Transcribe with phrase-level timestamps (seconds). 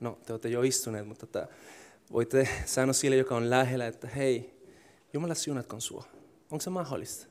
[0.00, 1.46] no te olette jo istuneet, mutta tota,
[2.12, 4.60] voitte sanoa sille, joka on lähellä, että hei,
[5.12, 6.04] Jumala siunatkoon sua.
[6.50, 7.26] Onko se mahdollista?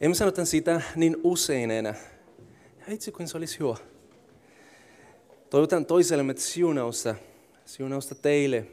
[0.00, 1.94] Emme sanota sitä niin usein enää.
[2.88, 3.76] Itse kuin se olisi hyvä.
[5.50, 7.14] Toivotan toisellemme siunausta,
[7.64, 8.66] siunausta teille.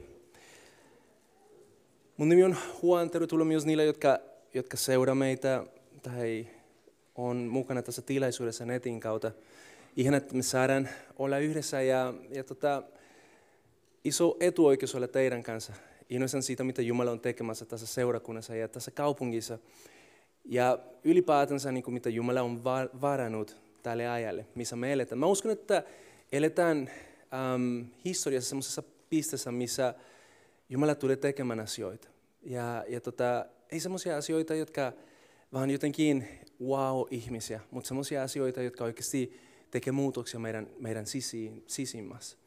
[2.18, 4.20] Mun nimi on Juan, tervetuloa myös niille, jotka,
[4.54, 5.64] jotka seuraa meitä
[6.02, 6.48] tai
[7.16, 9.32] on mukana tässä tilaisuudessa netin kautta.
[9.96, 10.90] Ihan, että me saadaan
[11.20, 12.84] olla yhdessä ja, ja tota,
[14.04, 15.74] iso etuoikeus olla teidän kanssa.
[16.10, 19.60] Innoisan siitä, mitä Jumala on tekemässä tässä seurakunnassa ja tässä kaupungissa.
[20.46, 22.64] Ja ylipäätänsä, niin kuin mitä Jumala on
[23.02, 25.20] varannut tälle ajalle, missä me eletään.
[25.20, 25.84] Mä uskon, että
[26.32, 26.90] eletään
[27.34, 29.94] ähm, historiassa sellaisessa pisteessä, missä
[30.70, 32.08] Jumala tulee tekemään asioita.
[32.42, 34.94] Ja, ja tota, ei sellaisia asioita, jotka
[35.54, 36.28] vaan jotenkin
[36.62, 39.40] wow-ihmisiä, mutta sellaisia asioita, jotka oikeasti
[39.74, 42.38] tekee muutoksia meidän, meidän sisiin, sisimmässä.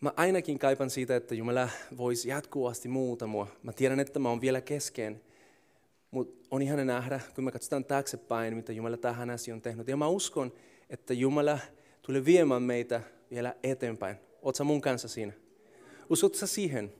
[0.00, 3.46] Mä ainakin kaipan siitä, että Jumala voisi jatkuvasti muuta mua.
[3.62, 5.20] Mä tiedän, että mä oon vielä kesken,
[6.10, 9.88] mutta on ihana nähdä, kun me katsotaan taaksepäin, mitä Jumala tähän asiaan on tehnyt.
[9.88, 10.52] Ja mä uskon,
[10.90, 11.58] että Jumala
[12.02, 13.00] tulee viemään meitä
[13.30, 14.16] vielä eteenpäin.
[14.42, 15.32] Oletko mun kanssa siinä?
[16.10, 16.92] Uskotko siihen?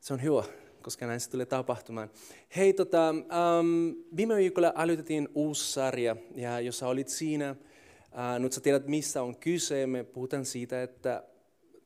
[0.00, 0.44] Se on hyvä,
[0.84, 2.10] koska näin se tulee tapahtumaan.
[2.56, 8.52] Hei, tota, um, viime viikolla aloitettiin uusi sarja, ja jos sä olit siinä, uh, nyt
[8.52, 9.86] sä tiedät, mistä on kyse.
[9.86, 11.22] Me puhutaan siitä, että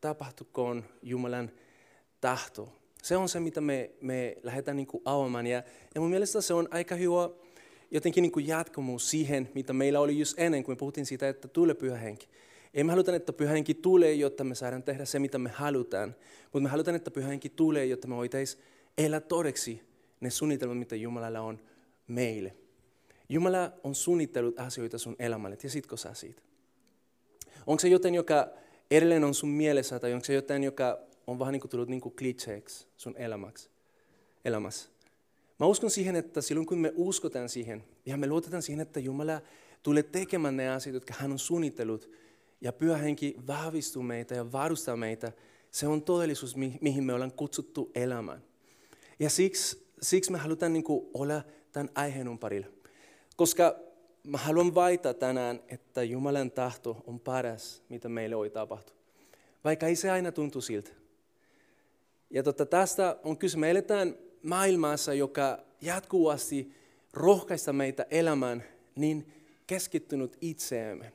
[0.00, 1.50] tapahtukoon Jumalan
[2.20, 2.72] tahto.
[3.02, 5.46] Se on se, mitä me, me lähdetään niin kuin avaamaan.
[5.46, 5.62] Ja,
[5.94, 7.30] ja mun mielestä se on aika hyvä
[7.90, 11.74] jotenkin niin jatkumus siihen, mitä meillä oli just ennen, kun me puhuttiin siitä, että tulee
[11.74, 12.28] pyhä henki.
[12.74, 16.14] Ei me haluta, että pyhä henki tulee, jotta me saadaan tehdä se, mitä me halutaan.
[16.42, 18.62] Mutta me halutaan, että pyhä henki tulee, jotta me voitaisiin
[18.98, 19.82] elää todeksi
[20.20, 21.60] ne suunnitelmat, mitä Jumalalla on
[22.08, 22.56] meille.
[23.28, 25.56] Jumala on suunnitellut asioita sun elämälle.
[25.56, 26.42] Tiesitkö sä siitä?
[27.66, 28.48] Onko se jotain, joka
[28.90, 32.00] edelleen on sun mielessä, tai onko se jotain, joka on vähän niin kuin tullut niin
[32.00, 33.70] kuin klitseeksi sun elämäksi,
[34.44, 34.90] elämässä?
[35.60, 39.40] Mä uskon siihen, että silloin kun me uskotaan siihen, ja me luotetaan siihen, että Jumala
[39.82, 42.10] tulee tekemään ne asiat, jotka hän on suunnitellut,
[42.60, 45.32] ja pyhä henki vahvistuu meitä ja varustaa meitä,
[45.70, 48.47] se on todellisuus, mihin me ollaan kutsuttu elämään.
[49.18, 51.42] Ja siksi, siksi me halutaan niin kuin olla
[51.72, 52.66] tämän aiheen ympärillä.
[53.36, 53.76] Koska
[54.24, 58.96] mä haluan vaita tänään, että Jumalan tahto on paras, mitä meille voi tapahtua.
[59.64, 60.90] Vaikka ei se aina tuntu siltä.
[62.30, 63.58] Ja totta, tästä on kyse.
[63.58, 66.72] Me eletään maailmassa, joka jatkuvasti
[67.12, 68.64] rohkaista meitä elämään
[68.94, 69.32] niin
[69.66, 71.12] keskittynyt itseemme.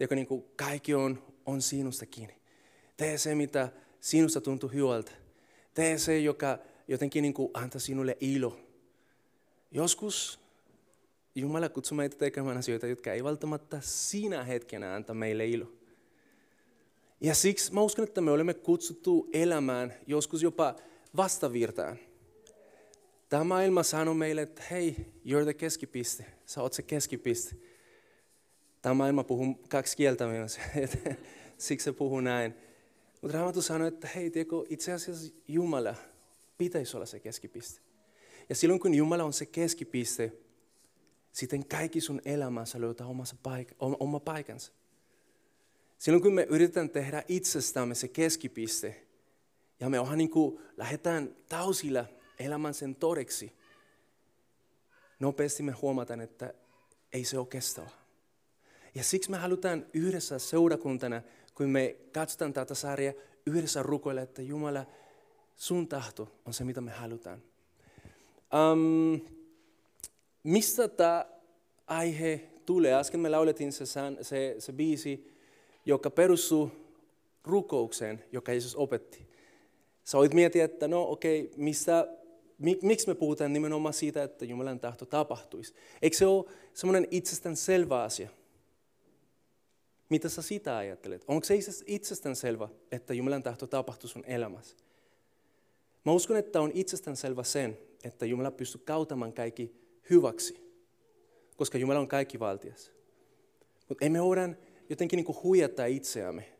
[0.00, 2.34] Joka niin kuin kaikki on, on sinusta kiinni.
[2.96, 3.68] Tee se, mitä
[4.00, 5.12] sinusta tuntuu hyvältä.
[5.74, 8.60] Tee se, joka jotenkin niin kuin antaa sinulle ilo.
[9.70, 10.40] Joskus
[11.34, 15.72] Jumala kutsuu meitä tekemään asioita, jotka ei välttämättä siinä hetkenä anta meille ilo.
[17.20, 20.76] Ja siksi mä uskon, että me olemme kutsuttu elämään joskus jopa
[21.16, 21.98] vastavirtaan.
[23.28, 26.26] Tämä maailma sanoo meille, että hei, you're the keskipiste.
[26.46, 27.56] Sä oot se keskipiste.
[28.82, 30.58] Tämä maailma puhuu kaksi kieltä myös,
[31.58, 32.54] siksi se puhuu näin.
[33.22, 35.94] Mutta Raamattu sanoo, että hei, tiedätkö, itse asiassa Jumala
[36.58, 37.80] pitäisi olla se keskipiste.
[38.48, 40.32] Ja silloin kun Jumala on se keskipiste,
[41.32, 44.72] sitten kaikki sun elämässä löytää omassa paik- oma paikansa.
[45.98, 49.06] Silloin kun me yritetään tehdä itsestämme se keskipiste,
[49.80, 52.04] ja me onhan niin kuin, lähdetään tausilla
[52.38, 53.52] elämän sen todeksi,
[55.20, 56.54] nopeasti me huomataan, että
[57.12, 57.90] ei se ole kestävä.
[58.94, 61.22] Ja siksi me halutaan yhdessä seurakuntana,
[61.54, 63.14] kun me katsotaan tätä sarjaa,
[63.46, 64.86] yhdessä rukoilla, että Jumala,
[65.56, 67.42] sun tahto on se, mitä me halutaan.
[68.72, 69.20] Um,
[70.42, 71.26] mistä tämä
[71.86, 72.94] aihe tulee?
[72.94, 73.84] Äsken me laulettiin se,
[74.22, 75.32] se, se biisi,
[75.86, 76.70] joka perustuu
[77.44, 79.26] rukoukseen, joka Jeesus opetti.
[80.04, 82.08] Sä voit miettiä, että no okei, okay, mistä,
[82.58, 85.74] mik, miksi me puhutaan nimenomaan siitä, että Jumalan tahto tapahtuisi?
[86.02, 86.44] Eikö se ole
[86.74, 88.28] semmoinen itsestään selvä asia?
[90.08, 91.24] Mitä sä sitä ajattelet?
[91.28, 94.76] Onko se itsestään selvä, että Jumalan tahto tapahtuu sun elämässä?
[96.06, 99.74] Mä uskon, että on itsestään selvä sen, että Jumala pystyy kautamaan kaikki
[100.10, 100.72] hyväksi,
[101.56, 102.92] koska Jumala on kaikki valtias.
[103.88, 104.48] Mutta emme voida
[104.90, 106.52] jotenkin niin huijata itseämme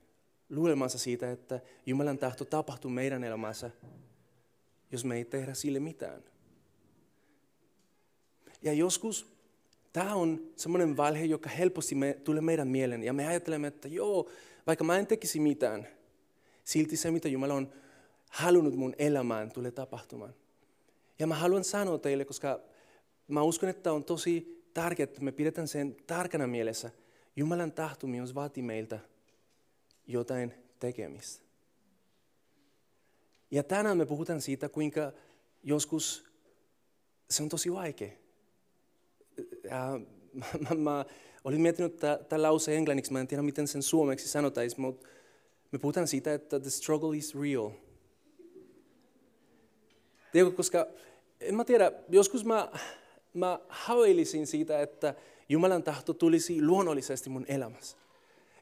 [0.51, 3.71] luulemassa siitä, että Jumalan tahto tapahtuu meidän elämässä,
[4.93, 6.25] jos me ei tehdä sille mitään.
[8.63, 9.27] Ja joskus
[9.93, 13.05] tämä on semmoinen valhe, joka helposti me, tulee meidän mieleen.
[13.05, 14.31] Ja me ajattelemme, että joo,
[14.67, 15.89] vaikka mä en tekisi mitään,
[16.65, 17.73] silti se, mitä Jumala on
[18.31, 20.35] halunnut mun elämään, tulee tapahtumaan.
[21.19, 22.61] Ja mä haluan sanoa teille, koska
[23.29, 26.91] mä uskon, että on tosi tärkeää, että me pidetään sen tarkana mielessä.
[27.37, 28.99] Jumalan tahto myös vaatii meiltä
[30.07, 31.45] jotain tekemistä.
[33.51, 35.13] Ja tänään me puhutaan siitä, kuinka
[35.63, 36.25] joskus
[37.31, 38.11] se on tosi vaikea.
[39.65, 40.01] Ja
[40.69, 41.05] mä, mä
[41.45, 41.97] olin miettinyt
[42.29, 45.07] tämän lauseen englanniksi, mä en tiedä miten sen suomeksi sanotaisi, mutta
[45.73, 47.71] me puhutaan siitä, että the struggle is real.
[50.33, 50.87] Tiedätkö, koska
[51.41, 52.69] en mä tiedä, joskus mä,
[53.35, 55.15] mä haaveilisin siitä, että
[55.49, 57.97] Jumalan tahto tulisi luonnollisesti mun elämässä.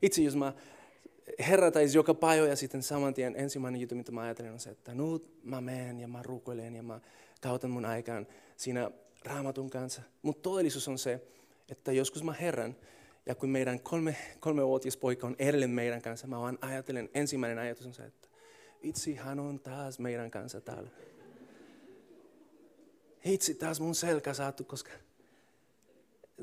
[0.03, 0.53] Itse jos mä
[1.39, 4.95] herätäisi joka päivä ja sitten saman tien ensimmäinen juttu, mitä mä ajattelen on se, että
[4.95, 7.01] nyt mä menen ja mä rukoilen ja mä
[7.41, 8.27] käytän mun aikaan
[8.57, 8.91] siinä
[9.25, 10.03] raamatun kanssa.
[10.23, 11.21] Mutta todellisuus on se,
[11.71, 12.77] että joskus mä herän
[13.27, 17.87] ja kun meidän kolme, kolmevuotias poika on edelleen meidän kanssa, mä vaan ajattelen, ensimmäinen ajatus
[17.87, 18.29] on se, että
[18.83, 20.91] itse hän on taas meidän kanssa täällä.
[23.25, 24.91] Itse taas mun selkä saatu, koska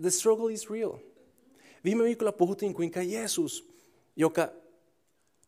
[0.01, 0.97] the struggle is real.
[1.83, 3.73] Viime viikolla puhuttiin, kuinka Jeesus,
[4.15, 4.49] joka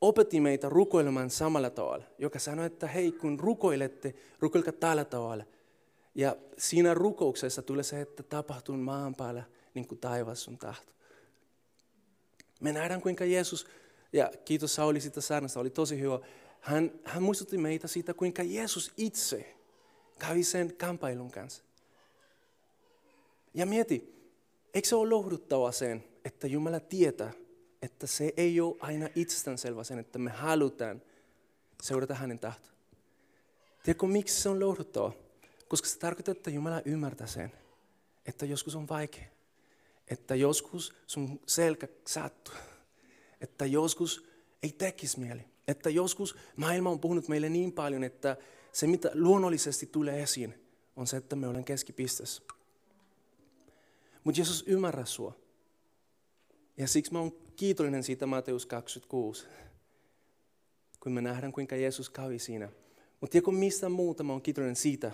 [0.02, 5.44] opetti meitä rukoilemaan samalla tavalla, joka sanoi, että hei, kun rukoilette, rukoilkaa tällä tavalla.
[6.16, 9.44] Ja siinä rukouksessa tulee se, että tapahtuu maan päällä
[9.74, 10.94] niin kuin taivas on tahto.
[12.62, 13.68] Me nähdään, kuinka Jeesus,
[14.14, 16.20] ja kiitos Sauli siitä saarnasta, oli tosi hyvä.
[16.60, 19.56] Hän, hän muistutti meitä siitä, kuinka Jeesus itse
[20.20, 21.64] kävi sen kampailun kanssa.
[23.54, 24.14] Ja mieti,
[24.74, 27.32] eikö se ole lohduttava sen, että Jumala tietää,
[27.82, 31.02] että se ei ole aina itsestäänselvä sen, että me halutaan
[31.82, 32.72] seurata hänen tahtoa.
[33.84, 35.14] Tiedätkö, miksi se on lohduttava?
[35.68, 37.52] Koska se tarkoittaa, että Jumala ymmärtää sen,
[38.26, 39.26] että joskus on vaikea.
[40.08, 42.56] Että joskus sun selkä sattuu.
[43.42, 44.30] Että joskus
[44.64, 45.42] ei tekisi mieli.
[45.68, 48.38] Että joskus maailma on puhunut meille niin paljon, että
[48.74, 50.54] se mitä luonnollisesti tulee esiin,
[50.96, 52.44] on se, että me olen keskipisteessä.
[54.24, 55.36] Mutta Jeesus ymmärrää sua.
[56.78, 59.48] Ja siksi mä oon kiitollinen siitä Mateus 26,
[61.00, 62.70] kun me nähdään, kuinka Jeesus kävi siinä.
[63.22, 65.12] Mutta tiedätkö, mistä muuta mä oon kiitollinen siitä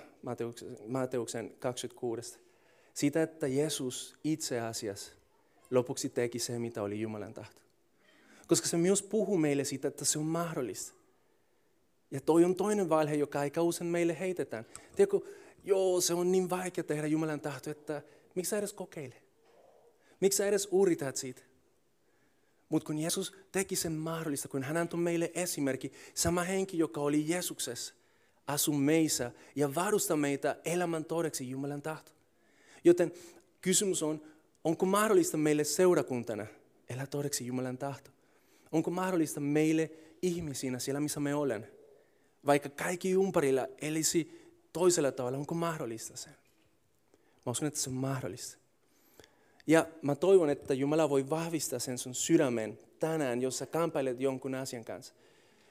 [0.88, 2.40] Mateuksen 26.
[2.94, 5.14] Siitä, että Jeesus itse asiassa
[5.72, 7.62] lopuksi teki se, mitä oli Jumalan tahto.
[8.48, 10.99] Koska se myös puhuu meille siitä, että se on mahdollista.
[12.12, 14.66] Ja toi on toinen vaihe, joka aika usein meille heitetään.
[14.96, 15.20] Tiedätkö,
[15.64, 18.02] joo, se on niin vaikea tehdä Jumalan tahto, että
[18.36, 19.16] miksi sä edes kokeile?
[20.20, 21.42] Miksi sä edes uritat siitä?
[22.70, 27.30] Mutta kun Jeesus teki sen mahdollista, kun hän antoi meille esimerkki, sama henki, joka oli
[27.30, 27.94] Jeesuksessa,
[28.48, 32.12] asuu meissä ja varustaa meitä elämän todeksi Jumalan tahto.
[32.84, 33.12] Joten
[33.62, 34.22] kysymys on,
[34.64, 36.46] onko mahdollista meille seurakuntana
[36.90, 38.12] elää todeksi Jumalan tahto?
[38.72, 39.92] Onko mahdollista meille
[40.22, 41.68] ihmisinä siellä, missä me olen?
[42.46, 46.30] Vaikka kaikki ympärillä elisi toisella tavalla, onko mahdollista se?
[47.46, 48.58] Mä uskon, että se on mahdollista.
[49.68, 54.56] Ja mä toivon, että Jumala voi vahvistaa sen sun sydämen tänään, jos sä kampailet jonkun
[54.56, 55.14] asian kanssa.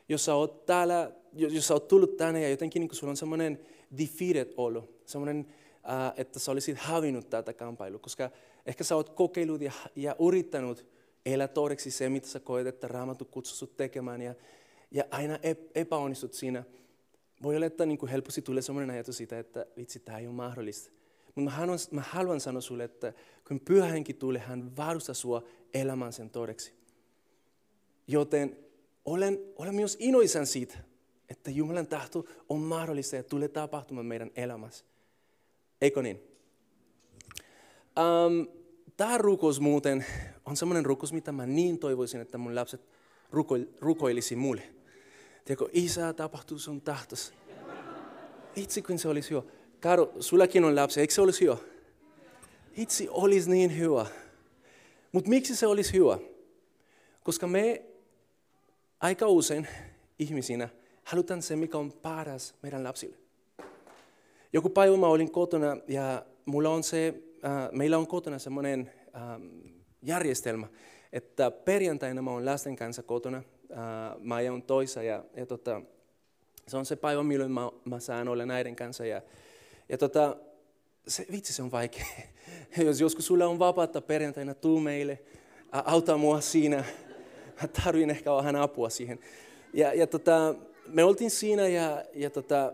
[0.08, 3.60] Jos sä oot, täällä, jos sä oot tullut tänne ja jotenkin niin sulla on semmoinen
[3.98, 5.46] defeated olo, semmoinen,
[5.90, 8.30] äh, että sä olisit hävinnyt tätä kampailua, koska
[8.66, 10.86] ehkä sä oot kokeillut ja, ja yrittänyt
[11.26, 14.34] elää todeksi se, mitä sä koet, että Raamattu kutsuu tekemään ja,
[14.90, 15.38] ja aina
[15.74, 16.64] epäonnistut siinä.
[17.42, 20.34] Voi olla, että niin kuin helposti tulee sellainen ajatus siitä, että vitsi, tämä ei ole
[20.34, 20.90] mahdollista.
[21.26, 23.12] Mutta mä haluan, mä haluan sanoa sulle, että
[23.48, 25.42] kun pyhä henki tulee, hän varustaa sua
[25.74, 26.72] elämään sen todeksi.
[28.06, 28.56] Joten
[29.04, 30.78] olen, olen myös inoisan siitä,
[31.28, 34.84] että Jumalan tahto on mahdollista ja tulee tapahtumaan meidän elämässä.
[35.80, 36.20] Eikö niin?
[37.98, 38.58] Um,
[38.98, 40.04] Tämä rukous muuten
[40.44, 42.80] on semmoinen rukous, mitä mä niin toivoisin, että mun lapset
[43.30, 44.62] ruko, rukoilisi mulle.
[45.48, 47.32] Tiedätkö, isä, tapahtuu sun tahtos.
[48.56, 49.46] Itse kun se olisi jo.
[49.80, 51.56] Karo, sullakin on lapsi, eikö se olisi hyvä?
[52.76, 54.06] Itse olisi niin hyvä.
[55.12, 56.18] Mutta miksi se olisi hyvä?
[57.24, 57.82] Koska me
[59.00, 59.68] aika usein
[60.18, 60.68] ihmisinä
[61.04, 63.16] halutaan se, mikä on paras meidän lapsille.
[64.52, 67.14] Joku päivä mä olin kotona ja mulla on se,
[67.44, 69.22] äh, meillä on kotona semmoinen äh,
[70.02, 70.66] järjestelmä,
[71.12, 75.82] että perjantaina mä oon lasten kanssa kotona, äh, mä ajan toisa ja, ja tota,
[76.68, 79.06] se on se päivä, milloin mä, mä saan olla näiden kanssa.
[79.06, 79.22] Ja,
[79.88, 80.36] ja tota,
[81.08, 82.04] se, vitsi, se on vaikea.
[82.86, 85.18] Jos joskus sulla on vapaata perjantaina, tuu meille,
[85.72, 86.84] auta mua siinä.
[87.62, 89.18] Mä tarvin ehkä vähän apua siihen.
[89.72, 90.54] Ja, ja tota,
[90.86, 92.72] me oltiin siinä ja, ja tota,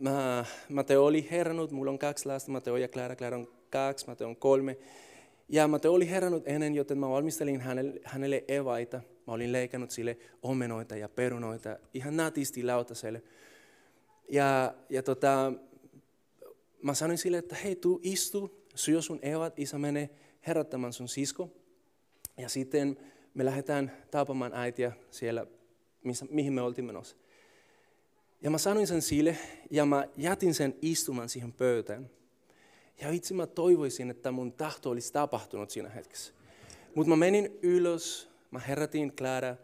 [0.00, 4.28] mä, Mateo oli herännyt, mulla on kaksi lasta, Mateo ja Clara, Clara on kaksi, Mateo
[4.28, 4.76] on kolme.
[5.48, 9.00] Ja Mateo oli herännyt ennen, joten mä valmistelin hänelle, hänelle evaita.
[9.30, 13.22] Mä olin leikannut sille omenoita ja perunoita ihan natisti lautaselle.
[14.28, 15.52] Ja, ja tota,
[16.82, 20.10] mä sanoin sille, että hei, tuu istu, syö sun evat, isä menee
[20.46, 21.50] herättämään sun sisko.
[22.36, 22.96] Ja sitten
[23.34, 25.46] me lähdetään taapamaan äitiä siellä,
[26.04, 27.16] missä, mihin me oltiin menossa.
[28.42, 29.38] Ja mä sanoin sen sille
[29.70, 32.10] ja mä jätin sen istumaan siihen pöytään.
[33.00, 36.34] Ja itse mä toivoisin, että mun tahto olisi tapahtunut siinä hetkessä.
[36.94, 39.56] Mutta mä menin ylös, mä herätin Clara.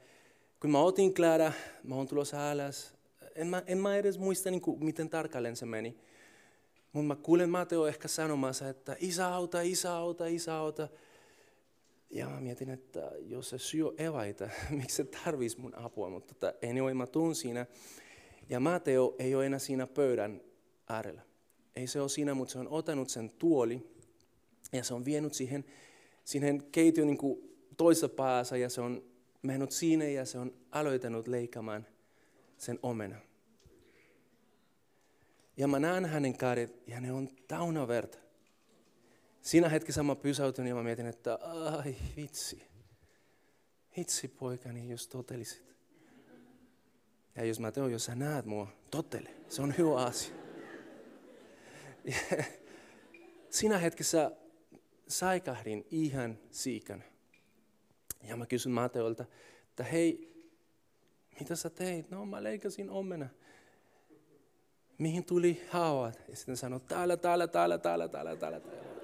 [0.61, 1.53] Kun mä otin Clara,
[1.83, 2.95] mä oon tulossa alas.
[3.35, 5.97] En mä, en mä edes muista, niin kuin, miten tarkalleen se meni.
[6.93, 10.89] Mutta mä kuulen Mateo ehkä sanomassa, että isä auta, isä auta, isä auta.
[12.11, 16.11] Ja mä mietin, että jos se syö evaita, miksi se tarvitsisi mun apua.
[16.11, 17.67] Mutta tota, anyway, mä tuun siinä.
[18.49, 20.41] Ja Mateo ei ole enää siinä pöydän
[20.89, 21.23] äärellä.
[21.77, 23.97] Ei se ole siinä, mutta se on ottanut sen tuoli
[24.73, 25.65] ja se on vienyt siihen,
[26.25, 27.19] siihen keittiön niin
[27.77, 29.03] toisessa päässä ja se on
[29.43, 31.87] mennyt siinä ja se on aloittanut leikamaan
[32.59, 33.17] sen omena.
[35.57, 38.19] Ja mä näen hänen kädet ja ne on täynnä verta.
[39.43, 42.63] Siinä hetkessä mä pysäytyn ja mä mietin, että ai vitsi.
[43.97, 45.77] Vitsi poikani, jos totelisit.
[47.37, 49.31] Ja jos mä teon, jos sä näet mua, totele.
[49.49, 50.35] Se on hyvä asia.
[52.05, 52.17] Ja
[53.51, 54.31] siinä hetkessä
[55.09, 57.05] saikahdin ihan siikän.
[58.29, 59.25] Ja mä kysyn Mateolta,
[59.71, 60.37] että hei,
[61.41, 62.11] mitä sä teit?
[62.11, 63.29] No mä leikasin omena.
[64.99, 66.23] Mihin tuli hauat?
[66.29, 68.61] Ja sitten sanoi, täällä, täällä, täällä, täällä, täällä, täällä.
[68.61, 68.97] täällä.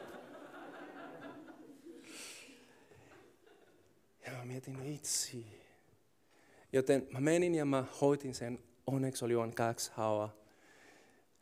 [4.27, 5.47] Ja mä mietin, vitsi.
[6.73, 8.59] Joten mä menin ja mä hoitin sen.
[8.87, 10.35] Onneksi oli on kaksi haavaa,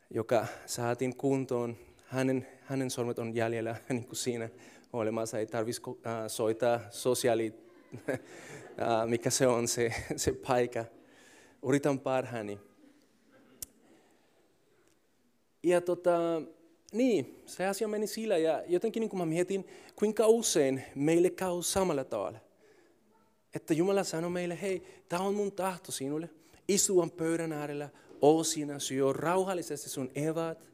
[0.09, 1.77] joka saatiin kuntoon.
[2.05, 4.49] Hänen, hänen sormet on jäljellä niin kuin siinä
[4.93, 5.39] olemassa.
[5.39, 7.53] Ei tarvitsisi äh, soittaa sosiaali,
[9.05, 10.85] mikä se on se, se paikka.
[11.63, 12.59] Yritän parhaani.
[15.63, 16.41] Ja tota,
[16.93, 21.61] niin, se asia meni sillä ja jotenkin niin kuin mä mietin, kuinka usein meille käy
[21.61, 22.39] samalla tavalla.
[23.53, 26.29] Että Jumala sanoi meille, hei, tämä on mun tahto sinulle.
[26.67, 27.89] Istua pöydän äärellä,
[28.21, 30.71] oo siinä, syö rauhallisesti sun evat.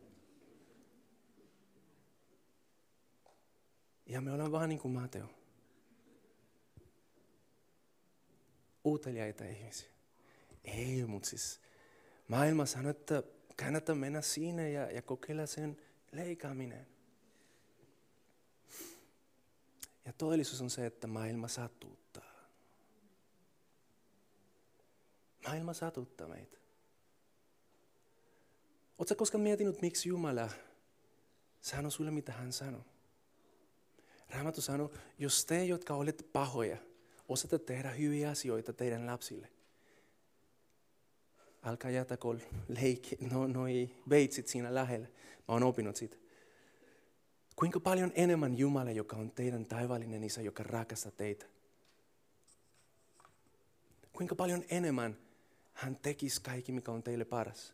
[4.05, 5.37] Ja me ollaan vaan niin kuin Mateo.
[8.88, 9.89] Uuteliaita ihmisiä.
[10.63, 11.60] Ei, mutta siis
[12.27, 13.24] maailma sanoo, että
[13.62, 15.77] kannattaa mennä siinä ja, ja kokeilla sen
[16.12, 16.88] leikaaminen.
[20.06, 22.32] Ja todellisuus on se, että maailma satuttaa.
[25.48, 26.58] Maailma satuttaa meitä.
[28.98, 30.50] Oletko koskaan mietinyt, miksi Jumala
[31.62, 32.82] sanoi sulle, mitä hän sanoi?
[34.29, 36.77] Raamattu sanoi, jos te, jotka olette pahoja,
[37.27, 39.50] osaatte tehdä hyviä asioita teidän lapsille,
[41.63, 42.27] älkää jätäkö
[42.67, 45.07] leikki, no, noi veitsit siinä lähellä.
[45.38, 46.17] Mä oon opinut siitä.
[47.55, 51.46] Kuinka paljon enemmän Jumala, joka on teidän taivaallinen isä, joka rakastaa teitä.
[54.13, 55.17] Kuinka paljon enemmän
[55.74, 57.74] hän tekisi kaikki, mikä on teille paras.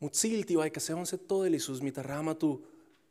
[0.00, 2.68] Mutta silti, vaikka se on se todellisuus, mitä Raamattu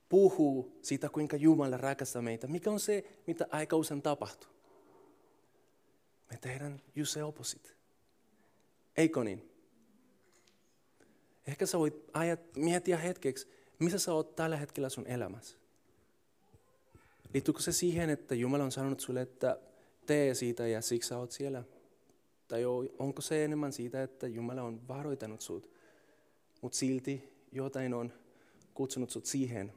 [0.09, 4.49] puhuu siitä, kuinka Jumala rakastaa meitä, mikä on se, mitä aika usein tapahtuu?
[6.31, 7.69] Me tehdään just se opposite.
[8.97, 9.51] Eikö niin?
[11.47, 13.47] Ehkä sä voit ajat, miettiä hetkeksi,
[13.79, 15.57] missä sä oot tällä hetkellä sun elämässä.
[17.33, 19.59] Liittyykö se siihen, että Jumala on sanonut sulle, että
[20.05, 21.63] tee siitä ja siksi sä oot siellä?
[22.47, 22.65] Tai
[22.99, 25.71] onko se enemmän siitä, että Jumala on varoitanut sut,
[26.61, 28.13] mutta silti jotain on
[28.73, 29.73] kutsunut sut siihen.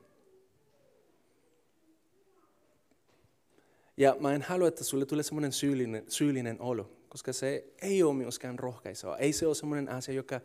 [3.96, 8.14] Ja mä en halua, että sulle tulee semmoinen syyllinen, syyllinen olo, koska se ei ole
[8.14, 9.16] myöskään rohkaisua.
[9.16, 10.40] Ei se ole semmoinen asia, joka,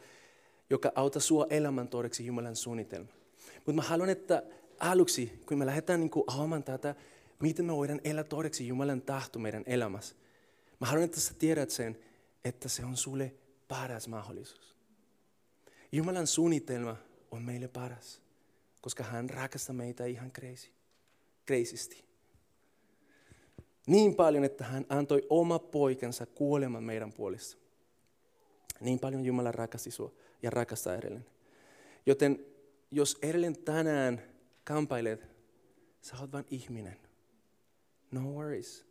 [0.70, 3.10] joka auttaa sua elämän todeksi Jumalan suunnitelma.
[3.56, 4.44] Mutta mä haluan, että
[4.80, 6.96] aluksi, kun me lähdetään niin avaamaan tätä,
[7.39, 10.16] miten me voidaan elää todeksi Jumalan tahto meidän elämässä.
[10.80, 12.00] Mä haluan, että sä tiedät sen,
[12.46, 13.34] että se on sulle
[13.68, 14.77] paras mahdollisuus.
[15.92, 16.98] Jumalan suunnitelma
[17.32, 18.22] on meille paras,
[18.82, 20.70] koska hän rakastaa meitä ihan crazy,
[21.48, 22.07] crazysti.
[23.88, 27.58] Niin paljon, että hän antoi oma poikansa kuoleman meidän puolesta.
[28.79, 30.12] Niin paljon Jumala rakasti sinua
[30.44, 31.25] ja rakastaa edelleen.
[32.06, 32.46] Joten
[32.91, 34.22] jos edelleen tänään
[34.63, 35.27] kampailet,
[36.01, 36.98] sä oot vain ihminen.
[38.12, 38.86] No worries.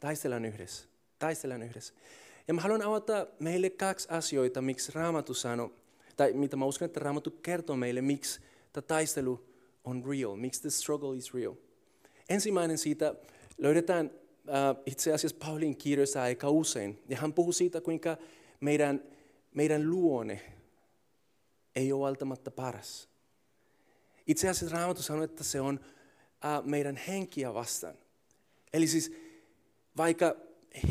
[0.00, 0.88] Taistellaan yhdessä.
[1.18, 1.94] Taistellaan yhdessä.
[2.48, 5.72] Ja mä haluan avata meille kaksi asioita, miksi Raamattu sanoo,
[6.16, 8.40] tai mitä mä uskon, että Raamattu kertoo meille, miksi
[8.72, 9.46] tämä taistelu
[9.84, 11.54] on real, miksi the struggle is real.
[12.28, 13.14] Ensimmäinen siitä
[13.58, 14.10] löydetään
[14.48, 17.02] äh, itse asiassa Paulin kirjoissa aika usein.
[17.08, 18.16] Ja hän puhuu siitä, kuinka
[18.60, 19.02] meidän,
[19.54, 20.40] meidän luonne
[21.76, 23.08] ei ole välttämättä paras.
[24.26, 25.80] Itse asiassa Raamattu sanoo, että se on
[26.44, 27.94] äh, meidän henkiä vastaan.
[28.72, 29.12] Eli siis
[29.96, 30.36] vaikka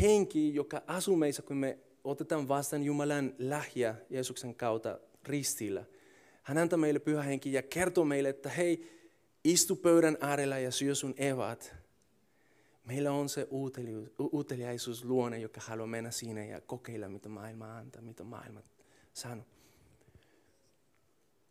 [0.01, 5.86] henki, joka asuu meissä, kun me otetaan vastaan Jumalan lähiä Jeesuksen kautta ristillä.
[6.43, 8.91] Hän antaa meille pyhä henki ja kertoo meille, että hei,
[9.43, 11.75] istu pöydän äärellä ja syö sun evat.
[12.86, 13.48] Meillä on se
[14.32, 18.62] uuteliaisuus luonne, joka haluaa mennä siinä ja kokeilla, mitä maailma antaa, mitä maailma
[19.13, 19.46] sanoo.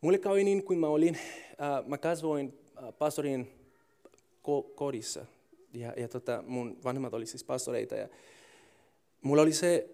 [0.00, 1.18] Mulle kävi niin, kun mä olin,
[1.50, 3.52] äh, mä kasvoin äh, pastorin
[4.42, 5.26] ko- kodissa.
[5.72, 7.94] Ja, ja tota, mun vanhemmat olivat siis pastoreita.
[7.94, 8.08] Ja
[9.22, 9.90] mulla oli se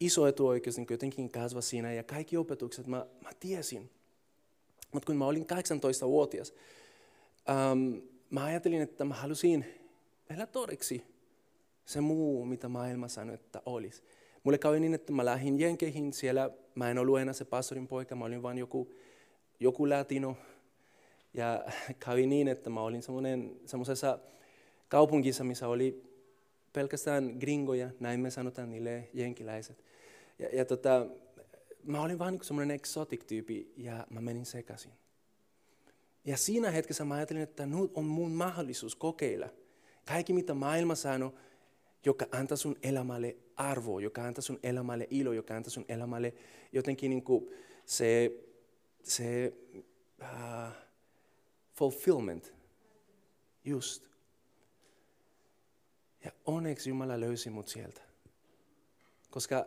[0.00, 3.90] iso etuoikeus niin jotenkin kasvaa siinä ja kaikki opetukset mä, mä tiesin.
[4.92, 6.54] Mutta kun mä olin 18-vuotias,
[7.50, 7.94] ähm,
[8.30, 9.81] mä ajattelin, että mä halusin
[10.34, 11.04] elää todeksi
[11.84, 14.02] se muu, mitä maailma sanoi, että olisi.
[14.44, 18.16] Mulle kävi niin, että mä lähdin Jenkeihin, siellä mä en ollut enää se pastorin poika,
[18.16, 18.92] mä olin vain joku,
[19.60, 20.36] joku latino.
[21.34, 21.64] Ja
[22.04, 23.02] kävi niin, että mä olin
[23.66, 24.18] semmoisessa
[24.88, 26.12] kaupungissa, missä oli
[26.72, 29.84] pelkästään gringoja, näin me sanotaan niille jenkiläiset.
[30.38, 31.06] Ja, ja tota,
[31.84, 34.92] mä olin vaan niin semmoinen exotic tyypi ja mä menin sekaisin.
[36.24, 39.48] Ja siinä hetkessä mä ajattelin, että nyt on mun mahdollisuus kokeilla.
[40.06, 41.34] Kaikki mitä maailma sanoo,
[42.04, 46.34] joka antaa sun elämälle arvoa, joka antaa sun elämälle ilo, joka antaa sun elämälle
[46.72, 47.48] jotenkin niin kuin
[47.86, 48.32] se,
[49.02, 49.52] se
[50.20, 50.72] uh,
[51.74, 52.54] fulfillment.
[53.64, 54.08] Just.
[56.24, 58.00] Ja onneksi Jumala löysi mut sieltä.
[59.30, 59.66] Koska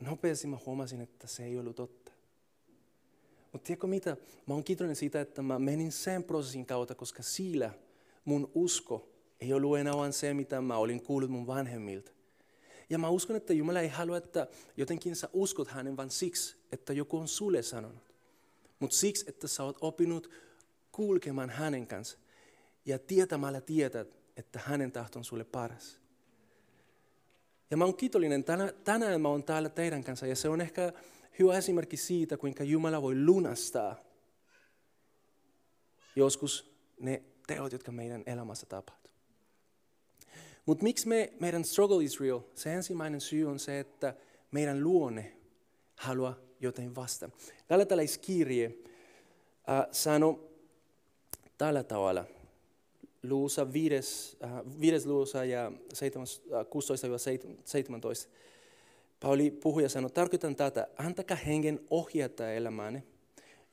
[0.00, 2.12] nopeasti mä huomasin, että se ei ollut totta.
[3.52, 4.16] Mutta tiedätkö mitä?
[4.46, 7.70] Mä oon kiitollinen siitä, että mä menin sen prosessin kautta, koska sillä
[8.24, 9.13] mun usko
[9.44, 12.12] ei ollut enää vain se, mitä mä olin kuullut mun vanhemmilta.
[12.90, 16.92] Ja mä uskon, että Jumala ei halua, että jotenkin sä uskot hänen, vaan siksi, että
[16.92, 18.14] joku on sulle sanonut.
[18.78, 20.30] Mutta siksi, että sä oot opinut
[20.92, 22.18] kulkemaan hänen kanssa.
[22.84, 25.98] Ja tietämällä tietät, että hänen tahto on sulle paras.
[27.70, 30.92] Ja mä oon kiitollinen, tänä, tänään mä oon täällä teidän kanssa ja se on ehkä
[31.38, 33.96] hyvä esimerkki siitä, kuinka Jumala voi lunastaa
[36.16, 39.13] joskus ne teot, jotka meidän elämässä tapahtuu.
[40.66, 42.40] Mutta miksi me, meidän struggle is real?
[42.54, 44.14] Se ensimmäinen syy on se, että
[44.50, 45.36] meidän luonne
[45.96, 47.30] haluaa jotain vasta.
[47.68, 50.50] Galatalaiskirje äh, sanoo
[51.58, 52.24] tällä tavalla–
[53.28, 54.50] luussa viides, äh,
[54.80, 55.72] viides luussa ja 16-17.
[58.04, 58.32] Äh,
[59.20, 63.02] Pauli puhuja sanoi, tarkoitan tätä, antakaa hengen ohjata elämäänne,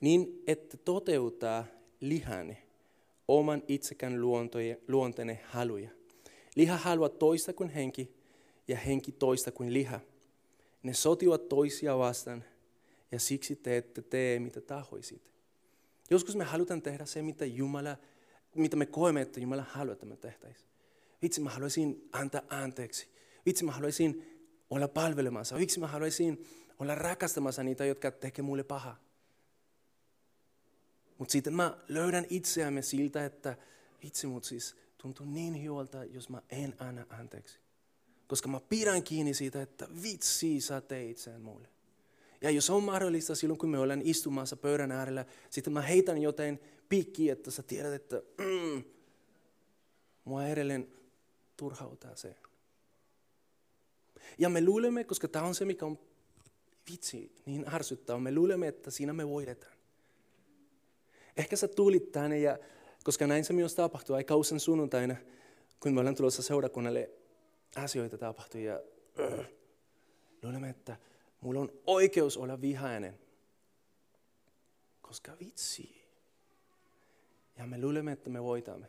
[0.00, 1.64] niin että toteuttaa
[2.00, 2.62] lihane,
[3.28, 4.20] oman itsekään
[4.88, 5.90] luonteenne haluja.
[6.56, 8.14] Liha haluaa toista kuin henki
[8.68, 10.00] ja henki toista kuin liha.
[10.82, 12.44] Ne sotivat toisia vastaan
[13.12, 15.32] ja siksi te ette tee mitä tahoisit.
[16.10, 17.96] Joskus me halutaan tehdä se, mitä Jumala
[18.54, 20.68] mitä me koemme, että Jumala haluaa, että me tehtäisiin.
[21.22, 23.08] Vitsi, mä haluaisin antaa anteeksi.
[23.46, 24.26] Vitsi, mä haluaisin
[24.70, 25.56] olla palvelemassa.
[25.56, 26.46] Vitsi, mä haluaisin
[26.78, 29.00] olla rakastamassa niitä, jotka tekee mulle pahaa.
[31.18, 33.56] Mutta sitten mä löydän itseämme siltä, että
[34.02, 37.58] vitsi, mut siis tuntuu niin hyvältä, jos mä en anna anteeksi.
[38.26, 41.68] Koska mä pidän kiinni siitä, että vitsi, sä teit sen mulle.
[42.40, 46.60] Ja jos on mahdollista silloin, kun me ollaan istumassa pöydän äärellä, sitten mä heitän jotain
[46.88, 48.84] piikki, että sä tiedät, että mm,
[50.24, 50.88] mua edelleen
[51.56, 52.36] turhautaa se.
[54.38, 55.98] Ja me luulemme, koska tämä on se, mikä on
[56.90, 59.76] vitsi, niin ärsyttävä, me luulemme, että siinä me voidetaan.
[61.36, 62.58] Ehkä sä tulit tänne, ja,
[63.04, 65.16] koska näin se myös tapahtui aika usein sunnuntaina,
[65.80, 67.10] kun me ollaan tulossa seurakunnalle,
[67.76, 68.80] asioita tapahtui ja
[69.20, 69.46] äh,
[70.42, 70.96] luulemme, että
[71.40, 73.18] mulla on oikeus olla vihainen.
[75.02, 76.02] Koska vitsi,
[77.58, 78.86] ja me luulemme, että me voitamme.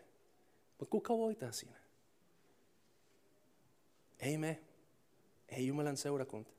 [0.80, 1.78] Mutta kuka voittaa siinä?
[4.19, 4.62] Ei me.
[5.49, 6.52] Ei Jumalan seurakunta.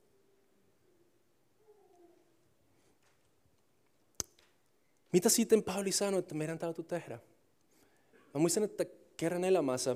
[5.13, 7.19] Mitä sitten Pauli sanoi, että meidän täytyy tehdä?
[8.35, 8.85] Mä muistan, että
[9.17, 9.95] kerran elämässä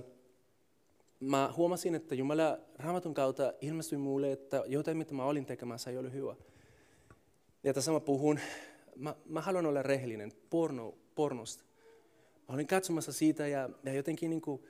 [1.20, 5.98] mä huomasin, että Jumala raamatun kautta ilmestyi mulle, että jotain mitä mä olin tekemässä ei
[5.98, 6.36] ole hyvä.
[7.64, 8.40] Ja tässä mä puhun,
[8.96, 11.64] mä, mä haluan olla rehellinen porno, pornosta.
[12.48, 14.64] Mä olin katsomassa siitä ja, ja jotenkin niin kuin,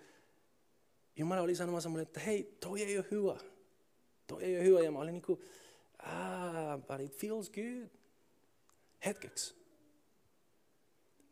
[1.16, 3.38] Jumala oli sanomassa mulle, että hei, toi ei ole hyvä.
[4.28, 4.80] Toi ei ole hyvä.
[4.80, 5.42] Ja mä olin niin kuin,
[6.00, 7.90] ah, but it feels good.
[9.06, 9.56] Hetkeksi.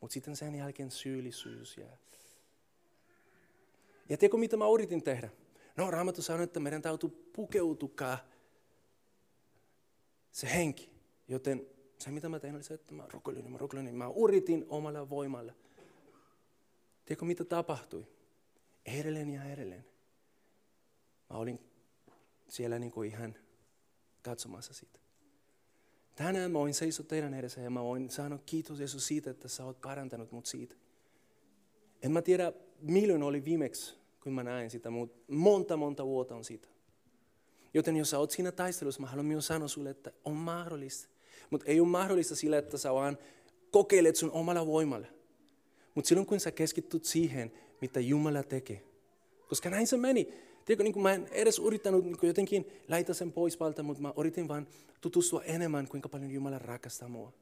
[0.02, 1.78] Mutta sitten sen jälkeen syyllisyys.
[1.78, 1.88] Ja,
[4.10, 5.30] ja tiedätkö mitä mä yritin tehdä?
[5.78, 8.18] No Raamattu sanoi, että meidän täytyy pukeutukaa
[10.32, 10.92] se henki.
[11.28, 11.68] Joten
[11.98, 15.54] se mitä mä tein oli se, että mä rukoilin, mä rukoilin, mä yritin omalla voimalla.
[17.06, 18.08] Tiedätkö mitä tapahtui?
[18.86, 19.86] Edelleen ja edelleen.
[21.30, 21.60] Mä olin
[22.48, 23.36] siellä niin kuin ihan
[24.22, 25.00] katsomassa sitä.
[26.16, 29.66] Tänään mä voin seisoa teidän edessä ja mä voin sanoa kiitos Jeesus siitä, että sä
[29.66, 30.76] oot parantanut mut siitä.
[32.02, 33.97] En mä tiedä milloin oli viimeksi,
[34.28, 36.68] kun mä näin sitä, mutta monta monta vuotta on siitä.
[37.74, 41.10] Joten jos sä oot siinä taistelussa, mä haluan myös sanoa sulle, että on mahdollista.
[41.50, 43.18] Mutta ei ole mahdollista sillä, että sä vaan
[43.72, 45.08] kokeilet sun omalla voimalla.
[45.96, 48.84] Mutta silloin kun sä keskityt siihen, mitä Jumala tekee.
[49.50, 50.34] Koska näin se meni.
[50.66, 54.48] Tiedätkö, niin mä en edes yrittänyt niin jotenkin laita sen pois valta, mutta mä yritin
[54.48, 54.68] vaan
[55.02, 57.34] tutustua enemmän, kuinka paljon Jumala rakastaa mua.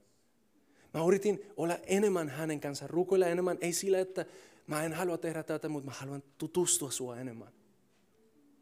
[0.93, 4.25] Mä yritin olla enemmän hänen kanssa, rukoilla enemmän, ei sillä, että
[4.67, 7.53] mä en halua tehdä tätä, mutta mä haluan tutustua sua enemmän.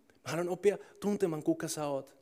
[0.08, 2.16] Mä haluan oppia tuntemaan, kuka sä oot.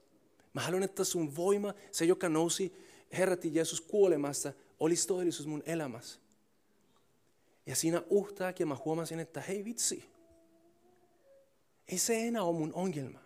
[0.53, 2.73] Mä haluan, että sun voima, se joka nousi,
[3.17, 6.19] herätti Jeesus kuolemassa, olisi todellisuus mun elämässä.
[7.65, 10.09] Ja siinä uhtakin mä huomasin, että hei vitsi,
[11.87, 13.19] ei se enää ole mun ongelma.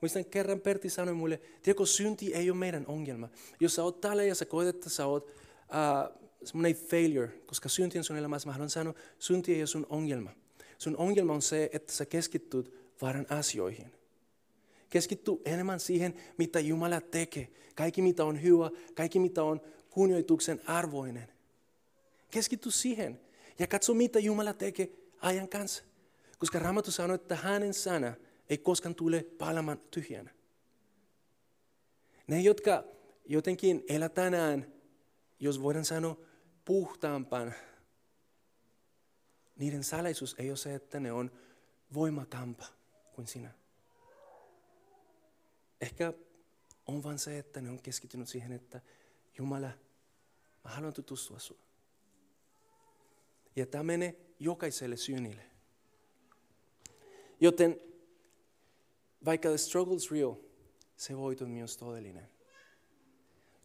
[0.00, 3.28] Muistan kerran Pertti sanoi mulle, tiedätkö, synti ei ole meidän ongelma.
[3.60, 7.98] Jos sä oot täällä ja sä koet, että sä oot uh, semmoinen failure, koska synti
[7.98, 10.30] on sun elämässä, mä haluan sanoa, synti ei ole sun ongelma.
[10.78, 13.92] Sun ongelma on se, että sä keskittyt vaaran asioihin.
[14.90, 17.48] Keskitty enemmän siihen, mitä Jumala tekee.
[17.74, 21.28] Kaikki, mitä on hyvä, kaikki, mitä on kunnioituksen arvoinen.
[22.30, 23.20] Keskitty siihen
[23.58, 24.88] ja katso, mitä Jumala tekee
[25.20, 25.84] ajan kanssa.
[26.38, 28.14] Koska Raamattu sanoo, että hänen sana
[28.50, 30.30] ei koskaan tule palamaan tyhjänä.
[32.26, 32.84] Ne, jotka
[33.24, 34.72] jotenkin elä tänään,
[35.40, 36.16] jos voidaan sanoa
[36.64, 37.54] puhtaampaan,
[39.56, 41.30] niiden salaisuus ei ole se, että ne on
[41.94, 42.66] voimakampa
[43.14, 43.50] kuin sinä.
[45.80, 46.12] Ehkä
[46.86, 48.80] on vain se, että ne on keskittynyt siihen, että
[49.38, 49.70] Jumala,
[50.64, 51.62] mä haluan tutustua sinua.
[53.56, 55.42] Ja tämä menee jokaiselle syynille.
[57.40, 57.80] Joten
[59.24, 60.34] vaikka the struggle is real,
[60.96, 62.28] se voitu on myös todellinen.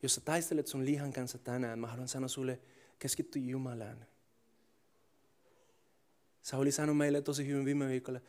[0.01, 2.59] Jos sä taistelet sun lihan kanssa tänään, mä haluan sanoa sulle,
[2.99, 4.05] keskitty Jumalaan.
[6.53, 8.19] oli sanonut meille tosi hyvin viime viikolla,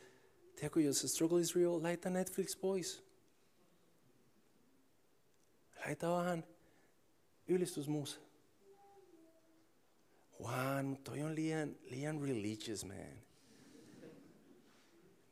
[0.56, 3.04] tiedätkö, jos struggle is real, laita Netflix pois.
[5.86, 6.44] Laita vähän
[7.48, 8.20] ylistysmuusa.
[10.40, 13.22] Juan, mutta toi on liian, liian religious, man.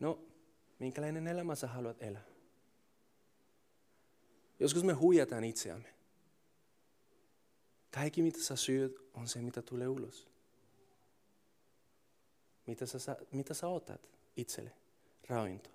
[0.00, 0.26] No,
[0.78, 2.24] minkälainen elämä sä haluat elää?
[4.60, 5.95] Joskus me huijataan itseämme.
[7.96, 10.28] Kaikki mitä sä syöt on se mitä tulee ulos.
[12.66, 14.72] Mitä sä, mitä sä otat itselle
[15.28, 15.72] ravintoa.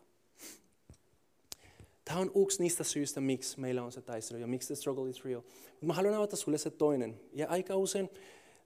[2.05, 5.25] Tämä on yksi niistä syistä, miksi meillä on se taistelu ja miksi the struggle is
[5.25, 5.41] real.
[5.81, 7.21] Mä haluan avata sulle se toinen.
[7.33, 8.09] Ja aika usein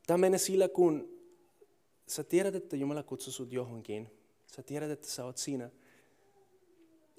[0.07, 1.19] tämä menee sillä, kun
[2.07, 4.11] sä tiedät, että Jumala kutsuu sut johonkin.
[4.47, 5.69] Sä tiedät, että sä oot siinä.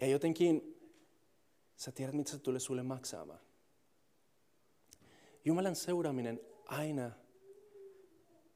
[0.00, 0.76] Ja jotenkin
[1.76, 3.45] sä tiedät, mitä se tulee sulle maksamaan.
[5.46, 7.10] Jumalan seuraaminen aina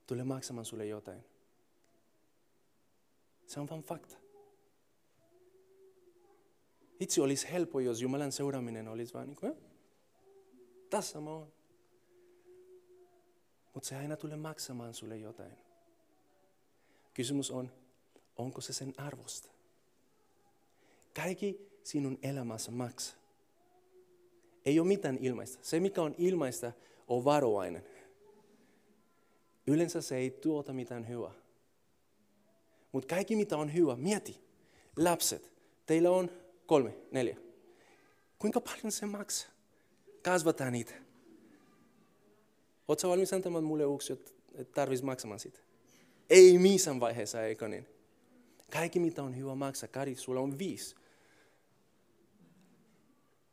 [0.07, 1.25] tulee maksamaan sulle jotain.
[3.47, 4.17] Se on vain fakta.
[7.01, 9.57] Itse olisi helppo, jos Jumalan seuraaminen olisi vain niin kuin,
[10.91, 11.53] tässä mä oon.
[13.75, 15.57] Mutta se aina tulee maksamaan sulle jotain.
[17.15, 17.73] Kysymys on,
[18.37, 19.49] onko se sen arvosta?
[21.15, 23.20] Kaikki sinun elämässä maksaa.
[24.65, 25.59] Ei ole mitään ilmaista.
[25.63, 26.73] Se, mikä on ilmaista,
[27.09, 27.85] on varovainen.
[29.67, 31.35] Yleensä se ei tuota mitään hyvää.
[32.93, 34.41] Mutta kaikki, mitä on hyvä, mieti.
[34.97, 35.53] Lapset,
[35.87, 36.31] teillä on
[36.67, 37.37] kolme, neljä.
[38.39, 39.51] Kuinka paljon se maksaa?
[40.23, 40.95] Kasvataan niitä.
[42.89, 44.33] Oletko valmis antamaan mulle yksi, että
[44.75, 45.61] tarvitsisi maksamaan sitä?
[46.31, 47.87] Ei missään vaiheessa, eikö niin?
[48.73, 49.89] Kaikki mitä on hyvä maksaa.
[49.89, 50.97] Kari, sulla on viisi.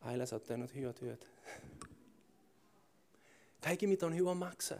[0.01, 1.25] Aila, sä oot tehnyt hyvää työtä.
[3.63, 4.79] Kaikki, mitä on hyvä maksaa.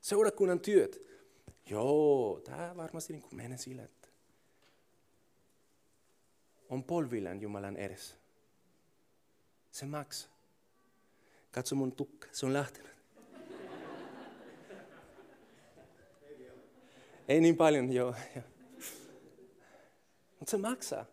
[0.00, 1.02] Seurakunnan työt.
[1.70, 4.08] Joo, tämä varmasti niin kuin menee sillä, että
[6.68, 8.14] on polvillaan Jumalan edessä.
[9.70, 10.30] Se maksaa.
[11.50, 12.94] Katso mun tukka, se on lähtenyt.
[17.28, 18.14] Ei niin paljon, joo.
[18.36, 18.44] joo.
[20.38, 21.06] Mutta se maksaa.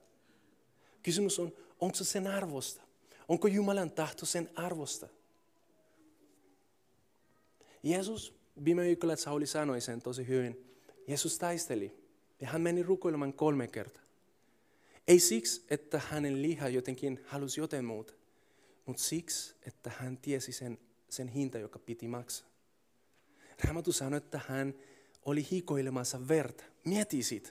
[1.03, 2.81] Kysymys on, onko se sen arvosta?
[3.27, 5.07] Onko Jumalan tahto sen arvosta?
[7.83, 10.75] Jeesus, viime viikolla Sauli sanoi sen tosi hyvin.
[11.07, 12.01] Jeesus taisteli
[12.41, 14.03] ja hän meni rukoilemaan kolme kertaa.
[15.07, 18.13] Ei siksi, että hänen liha jotenkin halusi jotain muuta,
[18.85, 20.77] mutta siksi, että hän tiesi sen,
[21.09, 22.47] sen hinta, joka piti maksaa.
[23.63, 24.73] Raamattu sanoi, että hän
[25.25, 26.63] oli hikoilemassa verta.
[26.85, 27.49] Mieti siitä.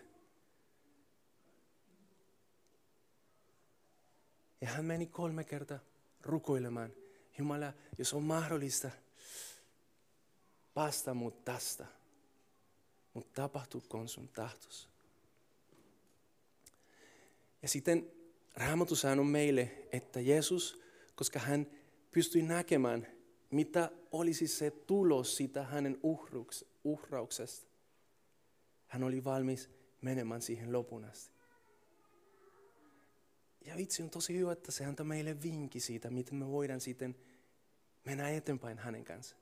[4.61, 5.79] Ja hän meni kolme kertaa
[6.23, 6.93] rukoilemaan.
[7.39, 8.91] Jumala, jos on mahdollista,
[10.75, 11.87] päästä mut tästä.
[13.15, 14.89] Mutta tapahtuukoon sun tahtos.
[17.63, 18.13] Ja sitten
[18.57, 20.83] Raamattu sanoo meille, että Jeesus,
[21.15, 21.67] koska hän
[22.11, 23.07] pystyi näkemään,
[23.51, 26.01] mitä olisi se tulos siitä hänen
[26.85, 27.67] uhrauksesta,
[28.87, 29.71] hän oli valmis
[30.01, 31.40] menemään siihen lopun asti.
[33.65, 37.17] Ja vitsi on tosi hyvä, että se antaa meille vinkki siitä, miten me voidaan sitten
[38.05, 39.37] mennä eteenpäin hänen kanssa.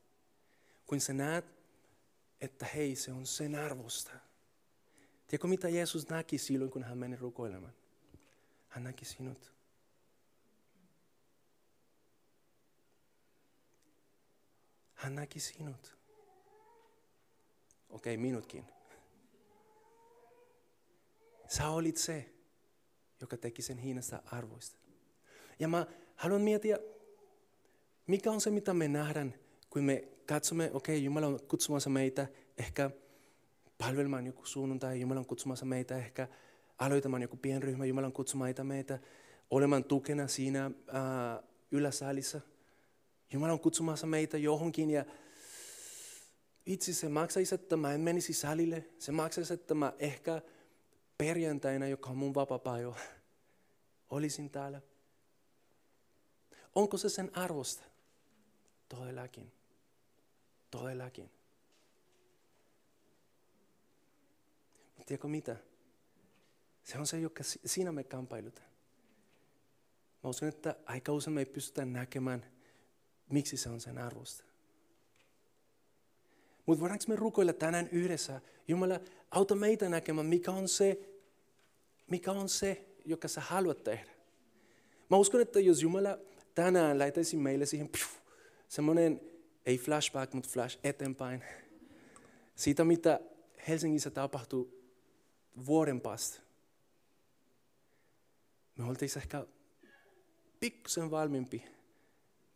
[0.86, 1.44] Kun sä näet,
[2.40, 4.10] että hei, se on sen arvosta.
[5.26, 7.74] Tiedätkö mitä Jeesus näki silloin, kun hän meni rukoilemaan?
[8.68, 9.52] Hän näki sinut.
[14.94, 15.98] Hän näki sinut.
[17.88, 18.64] Okei, okay, minutkin.
[21.48, 22.37] Sä olit se,
[23.20, 24.78] joka teki sen hinnasta arvoista.
[25.58, 26.78] Ja mä haluan miettiä,
[28.06, 29.34] mikä on se, mitä me nähdään,
[29.70, 32.26] kun me katsomme, okei, okay, Jumala on kutsumassa meitä
[32.58, 32.90] ehkä
[33.78, 36.28] palvelemaan joku sunnuntai, Jumala on kutsumassa meitä ehkä
[36.78, 38.98] aloitamaan joku pienryhmä, Jumala on kutsumassa meitä
[39.50, 42.40] olemaan tukena siinä ää, yläsalissa.
[43.32, 45.04] Jumala on kutsumassa meitä johonkin ja
[46.66, 48.84] itse se maksaisi, että mä en menisi salille.
[48.98, 50.42] Se maksaisi, että mä ehkä
[51.18, 52.78] perjantaina, joka on mun vapaa
[54.10, 54.80] olisin täällä.
[56.74, 57.82] Onko se sen arvosta?
[58.88, 59.52] Todellakin.
[60.70, 61.30] Todellakin.
[64.96, 65.56] Mutta tiedätkö mitä?
[66.82, 68.68] Se on se, joka siinä me kamppailutaan.
[70.24, 72.52] Mä uskon, että aika usein me ei pystytä näkemään,
[73.28, 74.44] miksi se on sen arvosta.
[76.66, 78.40] Mutta voidaanko me rukoilla tänään yhdessä?
[78.68, 80.98] Jumala, auta meitä näkemään, mikä on se,
[82.10, 84.10] mikä on se, joka sä haluat tehdä.
[85.10, 86.18] Mä uskon, että jos Jumala
[86.54, 87.90] tänään lähetäisi meille siihen
[88.68, 89.20] semmoinen,
[89.66, 91.44] ei flashback, mutta flash eteenpäin,
[92.54, 93.20] siitä mitä
[93.68, 94.92] Helsingissä tapahtuu
[95.66, 96.40] vuoden päästä.
[98.76, 99.46] Me oltaisiin ehkä
[100.60, 101.64] pikkusen valmiimpi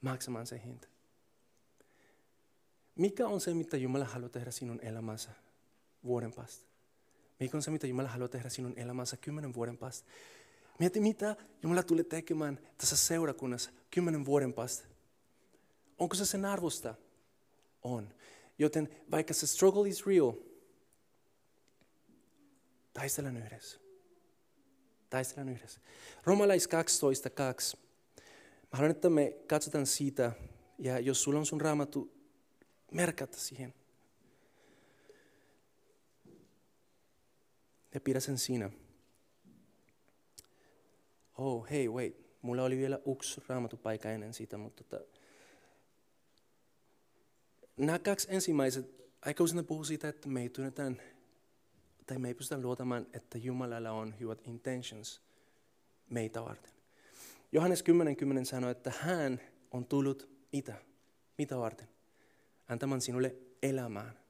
[0.00, 0.88] maksamaan se hinta.
[2.94, 5.30] Mikä on se, mitä Jumala haluaa tehdä sinun elämässä
[6.04, 6.66] vuoden päästä?
[7.40, 10.08] Mikä on se, mitä Jumala haluaa tehdä sinun elämässä kymmenen vuoden päästä?
[10.78, 14.88] Mieti, mitä Jumala tulee tekemään tässä seurakunnassa kymmenen vuoden päästä.
[15.98, 16.94] Onko se sen arvosta?
[17.82, 18.14] On.
[18.58, 20.32] Joten vaikka se struggle is real,
[22.92, 23.78] taistellaan yhdessä.
[25.10, 25.80] Taistellaan yhdessä.
[26.24, 27.78] Romalais 12.2.
[28.72, 30.32] Mä haluan, että me katsotaan siitä,
[30.78, 32.12] ja jos sulla on sun raamattu,
[32.92, 33.74] merkata siihen.
[38.18, 38.70] Sen siinä.
[41.38, 42.22] Oh, hei, wait.
[42.42, 45.05] Mulla oli vielä yksi raamatupaikka ennen sitä, mutta tota,
[47.76, 51.00] nämä kaksi ensimmäiset, aika usein puhuu siitä, että me ei tunnetaan,
[52.07, 55.20] tai me ei pystytä luotamaan, että Jumalalla on hyvät intentions
[56.11, 56.72] meitä varten.
[57.52, 60.74] Johannes 10.10 10 sanoi, että hän on tullut mitä?
[61.38, 61.88] Mitä varten?
[62.68, 64.21] Antamaan sinulle elämään.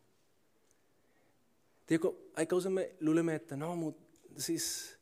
[1.93, 4.03] Tiedätkö, aika usein me luulemme, että no, mutta
[4.39, 4.97] siis,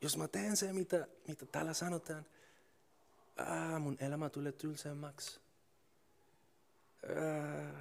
[0.00, 2.26] jos mä teen se, mitä, mitä täällä sanotaan,
[3.36, 5.40] aa, mun elämä tulee tylsemmäksi.
[7.04, 7.78] Uh,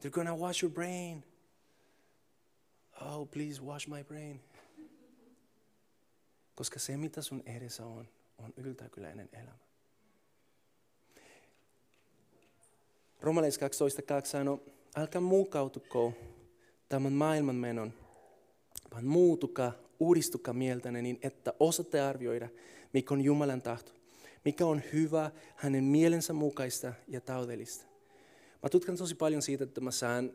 [0.00, 1.24] they're gonna wash your brain.
[3.00, 4.40] Oh, please wash my brain.
[6.54, 8.08] Koska se, mitä sun edessä on,
[8.38, 9.58] on yltäkyläinen elämä.
[13.20, 14.62] Romalais 12.2 sanoo,
[14.96, 16.14] älkää mukautuko
[16.92, 17.92] tämän maailman menon,
[18.90, 22.48] vaan muutukaa, uudistukaa mieltäne niin, että osaatte arvioida,
[22.92, 23.92] mikä on Jumalan tahto,
[24.44, 27.84] mikä on hyvä hänen mielensä mukaista ja taudellista.
[28.62, 30.32] Mä tutkan tosi paljon siitä, että mä saan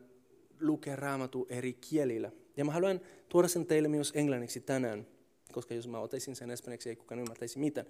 [0.60, 2.32] lukea raamattu eri kielillä.
[2.56, 5.06] Ja mä haluan tuoda sen teille myös englanniksi tänään,
[5.52, 7.86] koska jos mä otaisin sen espanjaksi, ei kukaan ymmärtäisi mitään.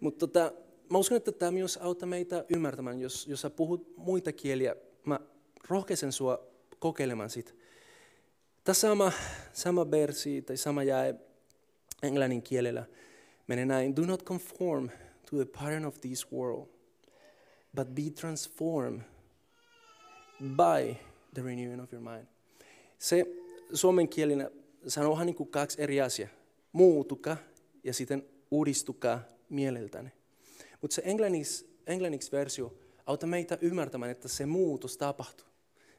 [0.00, 0.52] Mutta tota,
[0.88, 5.20] mä uskon, että tämä myös auttaa meitä ymmärtämään, jos, jos sä puhut muita kieliä, mä
[5.68, 6.46] rohkeisen sua
[6.78, 7.59] kokeilemaan sitä.
[8.64, 9.12] Tässä sama,
[9.52, 11.14] sama versi tai sama jäi
[12.02, 12.86] englannin kielellä
[13.46, 13.96] menee näin.
[13.96, 14.88] Do not conform
[15.30, 16.68] to the pattern of this world,
[17.76, 19.00] but be transformed
[20.40, 20.96] by
[21.34, 22.26] the renewing of your mind.
[22.98, 23.26] Se
[23.72, 24.50] suomen kielinä
[24.86, 26.30] sanoo niin kuin kaksi eri asiaa.
[26.72, 27.36] Muutuka
[27.84, 30.12] ja sitten uudistukaa mieleltäni.
[30.80, 32.74] Mutta se englanniksi, englanniksi versio
[33.06, 35.46] auttaa meitä ymmärtämään, että se muutos tapahtuu.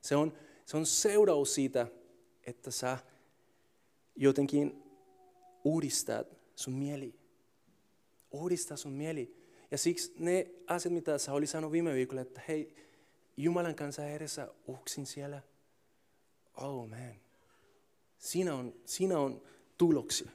[0.02, 0.34] Se on,
[0.66, 1.88] se on seuraus siitä,
[2.46, 2.98] että sä
[4.16, 4.84] jotenkin
[5.64, 7.20] uudistat sun mieli.
[8.32, 9.42] Uudistaa sun mieli.
[9.72, 12.76] Ja siksi ne asiat, mitä sä oli sanonut viime viikolla, että hei,
[13.38, 15.42] Jumalan kanssa edessä uksin siellä.
[16.58, 17.16] Oh man.
[18.18, 19.42] Siinä on, siinä on
[19.78, 20.32] tuloksia.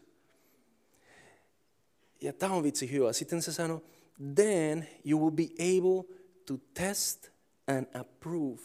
[2.21, 3.12] Ja tämä on vitsi hyvä.
[3.12, 3.83] Sitten se sanoo,
[4.35, 6.16] then you will be able
[6.47, 7.31] to test
[7.66, 8.62] and approve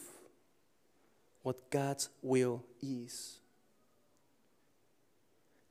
[1.44, 3.42] what God's will is.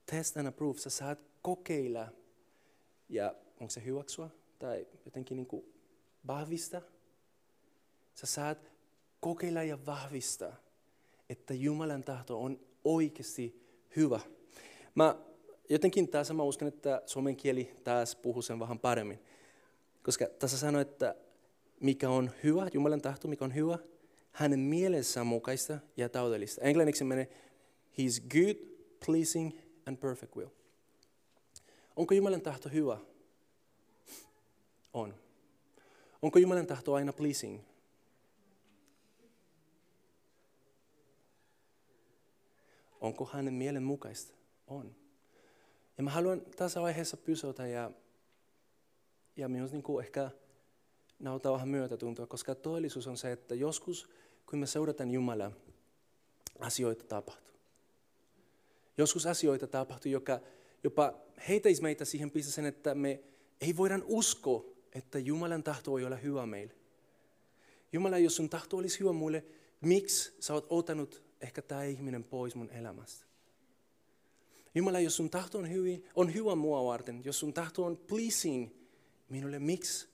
[0.05, 0.79] Test and approve.
[0.79, 2.07] Sä saat kokeilla
[3.09, 5.73] ja onko se hyväksyä tai jotenkin niin kuin
[6.27, 6.81] vahvistaa.
[8.15, 8.71] Sä saat
[9.19, 10.55] kokeilla ja vahvistaa,
[11.29, 14.19] että Jumalan tahto on oikeasti hyvä.
[14.95, 15.15] Mä
[15.69, 19.19] jotenkin tässä mä uskon, että suomen kieli taas puhuu sen vähän paremmin.
[20.03, 21.15] Koska tässä sanoo, että
[21.79, 23.77] mikä on hyvä, Jumalan tahto, mikä on hyvä,
[24.31, 26.61] hänen mielessään mukaista ja täydellistä.
[26.61, 27.29] Englanniksi menee,
[27.97, 28.55] his good,
[29.05, 30.49] pleasing and perfect will.
[31.95, 32.97] Onko Jumalan tahto hyvä?
[34.93, 35.15] On.
[36.21, 37.61] Onko Jumalan tahto aina pleasing?
[43.01, 44.33] Onko hänen mielen mukaista?
[44.67, 44.95] On.
[45.97, 47.91] Ja mä haluan tässä vaiheessa pysyä ja,
[49.35, 50.31] ja myös niin kuin ehkä
[51.19, 54.09] nauttaa vähän myötätuntoa, koska todellisuus on se, että joskus
[54.51, 55.51] kun me seurataan Jumalaa,
[56.59, 57.55] asioita tapahtuu.
[58.97, 60.39] Joskus asioita tapahtuu, joka
[60.83, 61.13] jopa
[61.47, 63.23] heitäisi meitä siihen pisteeseen, että me
[63.61, 66.75] ei voida uskoa, että Jumalan tahto voi olla hyvä meille.
[67.93, 69.45] Jumala, jos sun tahto olisi hyvä mulle,
[69.81, 73.25] miksi sä oot ottanut ehkä tämä ihminen pois mun elämästä?
[74.75, 78.69] Jumala, jos sun tahto on, hyvin, on hyvä mua varten, jos sun tahto on pleasing
[79.29, 80.07] minulle, miksi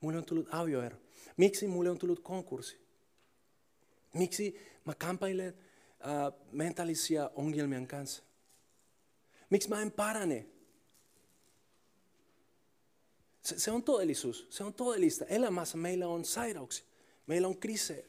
[0.00, 0.96] mulle on tullut avioero?
[1.36, 2.87] Miksi mulle on tullut konkurssi?
[4.14, 8.22] Miksi mä kamppailen äh, mentaalisia ongelmien kanssa?
[9.50, 10.46] Miksi mä en parane?
[13.42, 15.24] Se, se on todellisuus, se on todellista.
[15.24, 16.86] Elämässä meillä on sairauksia,
[17.26, 18.06] meillä on kriisejä.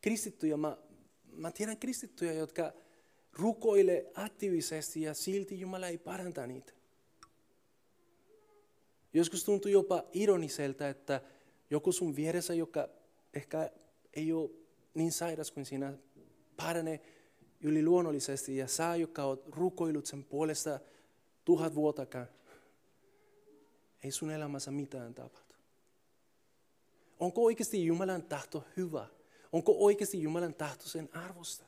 [0.00, 0.76] Kristittyjä, mä,
[1.32, 2.72] mä tiedän kristittyjä, jotka
[3.32, 6.72] rukoile aktiivisesti ja silti Jumala ei paranta niitä.
[9.12, 11.20] Joskus tuntuu jopa ironiselta, että
[11.70, 12.88] joku sun vieressä, joka
[13.34, 13.70] ehkä
[14.16, 14.50] ei ole
[14.94, 15.92] niin sairas kuin sinä,
[16.56, 17.00] paranee
[17.60, 20.80] yli luonnollisesti ja sä, joka oot rukoillut sen puolesta
[21.44, 22.26] tuhat vuotakaan,
[24.02, 25.54] ei sun elämässä mitään tapahtu.
[27.20, 29.06] Onko oikeasti Jumalan tahto hyvä?
[29.52, 31.64] Onko oikeasti Jumalan tahto sen arvosta?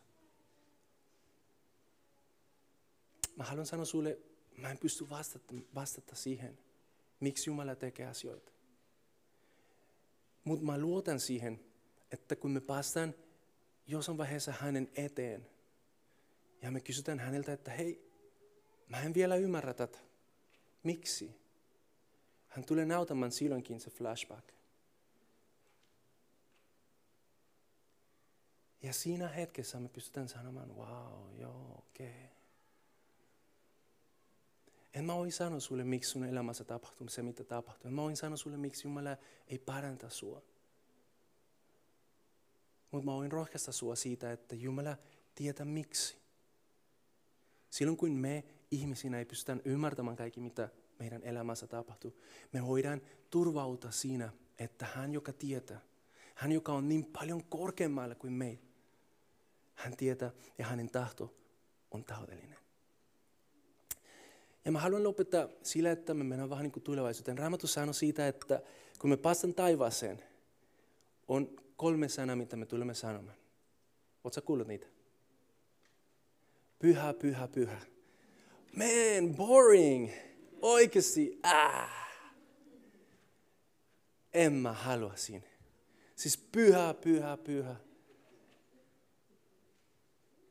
[3.36, 4.18] Mä haluan sanoa sulle,
[4.56, 6.58] mä en pysty vastata, vastata siihen,
[7.20, 8.52] miksi Jumala tekee asioita.
[10.44, 11.60] Mutta mä luotan siihen,
[12.10, 13.14] että kun me päästään
[13.86, 15.46] jossain vaiheessa hänen eteen,
[16.62, 18.12] ja me kysytään häneltä, että hei,
[18.88, 19.98] mä en vielä ymmärrä tätä.
[20.82, 21.40] Miksi?
[22.48, 24.48] Hän tulee näytämään silloinkin se flashback.
[28.82, 32.08] Ja siinä hetkessä me pystytään sanomaan, wow, joo, okei.
[32.08, 32.36] Okay.
[34.94, 37.88] En mä voi sanoa sulle, miksi sun elämässä tapahtuu se, mitä tapahtuu.
[37.88, 39.16] En mä voin sanoa sulle, miksi Jumala
[39.48, 40.42] ei paranta sua.
[42.90, 44.96] Mutta mä voin rohkaista sua siitä, että Jumala
[45.34, 46.16] tietää miksi.
[47.70, 50.68] Silloin kun me ihmisinä ei pystytä ymmärtämään kaikki, mitä
[50.98, 52.20] meidän elämässä tapahtuu,
[52.52, 55.80] me voidaan turvautua siinä, että hän, joka tietää,
[56.34, 58.58] hän, joka on niin paljon korkeammalla kuin me,
[59.74, 61.34] hän tietää ja hänen tahto
[61.90, 62.58] on täydellinen.
[64.64, 67.38] Ja mä haluan lopettaa sillä, että me mennään vähän niin kuin tulevaisuuteen.
[67.38, 68.62] Raamattu sanoo siitä, että
[68.98, 70.22] kun me päästään taivaaseen,
[71.28, 73.36] on kolme sanaa, mitä me tulemme sanomaan.
[74.24, 74.86] Oletko kuullut niitä?
[76.78, 77.80] Pyhä, pyhä, pyhä.
[78.76, 80.10] Man, boring.
[80.62, 82.06] Oikeasti, ah.
[84.34, 85.48] En mä halua sinne.
[86.16, 87.76] Siis pyhä, pyhä, pyhä.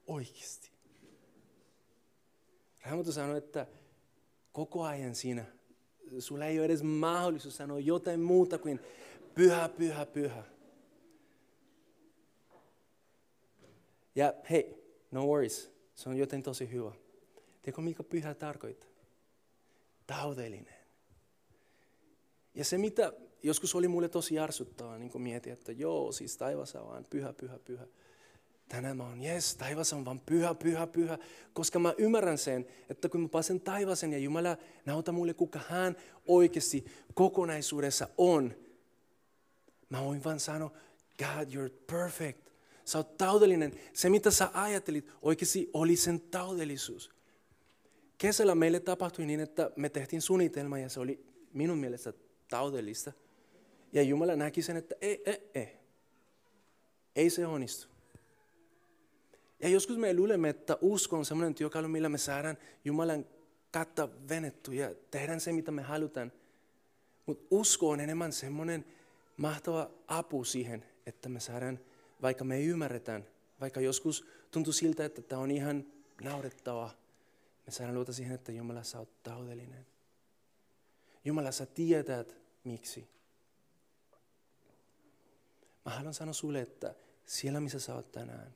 [0.07, 0.71] Oikeasti.
[2.85, 3.67] Raamattu sanoo, että
[4.51, 5.45] koko ajan siinä
[6.19, 8.79] sulla ei ole edes mahdollisuus sanoa jotain muuta kuin
[9.35, 10.43] pyhä, pyhä, pyhä.
[14.15, 14.75] Ja hei,
[15.11, 16.91] no worries, se on joten tosi hyvä.
[17.61, 18.89] Tiedätkö, mikä pyhä tarkoittaa?
[20.07, 20.75] Taudellinen.
[22.53, 23.13] Ja se, mitä
[23.43, 27.59] joskus oli mulle tosi jarsuttavaa, niin mietin, että joo, siis taivas on vaan pyhä, pyhä,
[27.59, 27.87] pyhä.
[28.69, 31.17] Tänään mä oon, jes, taivas on vaan pyhä, pyhä, pyhä.
[31.53, 35.95] Koska mä ymmärrän sen, että kun mä pääsen taivasen ja Jumala nauta mulle, kuka hän
[36.27, 38.55] oikeasti kokonaisuudessa on,
[39.89, 40.71] mä voin vaan sanoa,
[41.17, 42.44] God, you're perfect.
[42.85, 43.73] Sä oot taudellinen.
[43.93, 47.11] Se, mitä sä ajattelit, oikeasti oli sen taudellisuus.
[48.17, 52.13] Kesällä meille tapahtui niin, että me tehtiin suunnitelma ja se oli minun mielestä
[52.49, 53.11] taudellista.
[53.93, 55.77] Ja Jumala näki sen, että ei, ei, ei.
[57.15, 57.87] Ei se onnistu.
[59.59, 63.25] Ja joskus me luulemme, että usko on sellainen työkalu, millä me saadaan Jumalan
[63.71, 66.31] katta venettu ja tehdään se, mitä me halutaan.
[67.25, 68.85] Mutta usko on enemmän semmoinen
[69.37, 71.79] mahtava apu siihen, että me saadaan,
[72.25, 73.27] vaikka me ei ymmärretään,
[73.61, 75.85] vaikka joskus tuntuu siltä, että tämä on ihan
[76.21, 76.91] naurettava,
[77.65, 79.87] me saadaan luota siihen, että Jumala sä oot taudellinen.
[81.25, 83.09] Jumala sä tiedät miksi.
[85.85, 86.95] Mä haluan sanoa sulle, että
[87.25, 88.55] siellä missä sä oot tänään,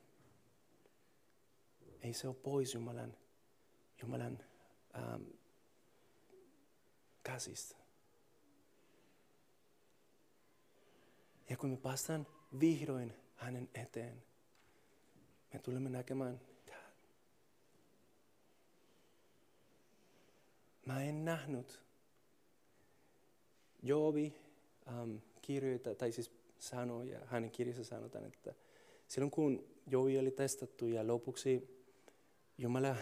[2.02, 3.16] ei se ole pois Jumalan,
[4.02, 4.38] Jumalan
[4.96, 5.22] ähm,
[7.22, 7.76] käsistä.
[11.48, 12.26] Ja kun me päästään
[12.60, 14.22] vihdoin hänen eteen,
[15.52, 16.40] me tulemme näkemään,
[20.86, 21.80] mä en nähnyt.
[23.82, 24.34] Joobi
[24.88, 28.54] ähm, kirjoita, tai siis sanoi, ja hänen kirjassa sanotaan, että
[29.08, 31.80] silloin kun Joobi oli testattu ja lopuksi
[32.58, 32.96] Jumala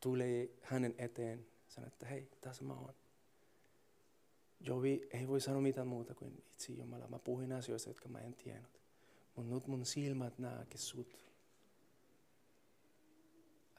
[0.00, 2.94] tulee hänen eteen, sanoo, että hei, tässä mä oon.
[4.60, 7.08] Jovi ei voi sanoa mitään muuta kuin itse Jumala.
[7.08, 8.71] Mä puhuin asioista, jotka mä en tiennyt.
[9.36, 11.22] Mutta nyt mun silmät näkee sut.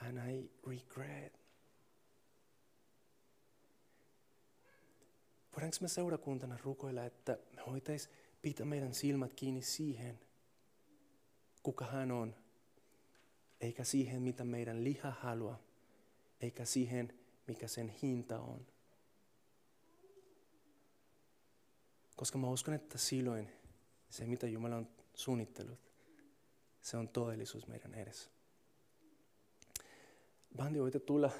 [0.02, 1.40] And I regret.
[5.52, 8.10] Voidaanko me seurakuntana rukoilla, että me hoitais
[8.42, 10.20] pitää meidän silmät kiinni siihen,
[11.64, 12.36] kuka hän on,
[13.62, 15.60] eikä siihen, mitä meidän liha haluaa,
[16.42, 18.68] eikä siihen, mikä sen hinta on.
[22.16, 23.50] Koska mä uskon, että silloin
[24.10, 25.80] se, mitä Jumala on suunnittelut,
[26.82, 28.30] se on todellisuus meidän edessä.
[30.56, 31.32] Bandi, voitte tulla.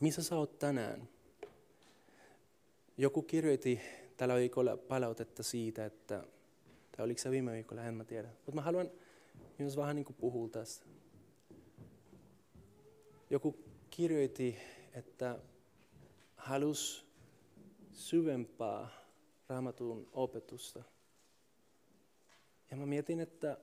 [0.00, 1.08] Missä sä oot tänään?
[2.98, 3.80] Joku kirjoitti
[4.16, 6.24] tällä viikolla palautetta siitä, että,
[6.96, 8.28] tai oliko se viime viikolla, en mä tiedä.
[8.28, 8.90] Mutta mä haluan
[9.58, 10.86] myös vähän niin kuin puhua tästä.
[13.30, 13.58] Joku
[13.90, 14.58] kirjoitti
[14.96, 15.38] että
[16.36, 17.05] halus
[17.96, 18.88] syvempää
[19.48, 20.82] raamatun opetusta.
[22.70, 23.58] Ja mä mietin, että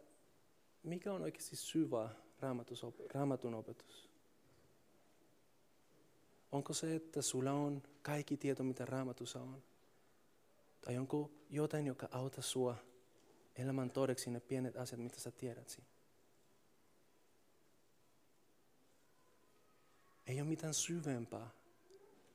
[0.83, 2.09] mikä on oikeasti syvä
[3.13, 4.09] raamatun opetus?
[6.51, 9.63] Onko se, että sulla on kaikki tieto, mitä raamatussa on?
[10.81, 12.77] Tai onko jotain, joka auttaa sua
[13.55, 15.89] elämän todeksi ne pienet asiat, mitä sä tiedät siinä?
[20.27, 21.49] Ei ole mitään syvempää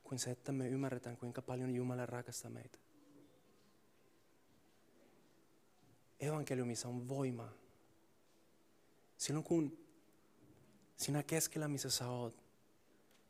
[0.08, 2.78] kuin se, että me ymmärretään, kuinka paljon Jumala rakastaa meitä.
[6.20, 7.52] Evankeliumissa on voima.
[9.16, 9.78] Silloin kun
[10.96, 12.44] sinä keskellä, missä sä oot,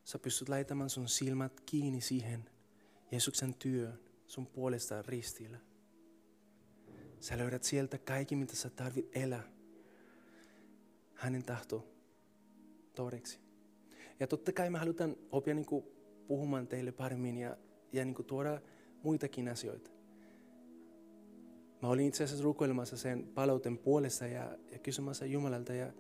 [0.05, 2.51] sä pystyt laittamaan sun silmät kiinni siihen
[3.11, 3.93] Jeesuksen työ
[4.27, 5.59] sun puolesta ristillä.
[7.21, 9.43] Sä löydät sieltä kaikki, mitä sä tarvit elää.
[11.15, 11.89] Hänen tahto
[12.95, 13.41] todeksi.
[14.21, 15.98] Ja totta kai me halutaan oppia niin kuin
[16.29, 17.57] puhumaan teille paremmin ja,
[17.93, 18.61] ja niin kuin tuoda
[19.03, 19.91] muitakin asioita.
[21.83, 25.93] Mä olin itse asiassa rukoilemassa sen palauten puolesta ja, ja kysymässä Jumalalta ja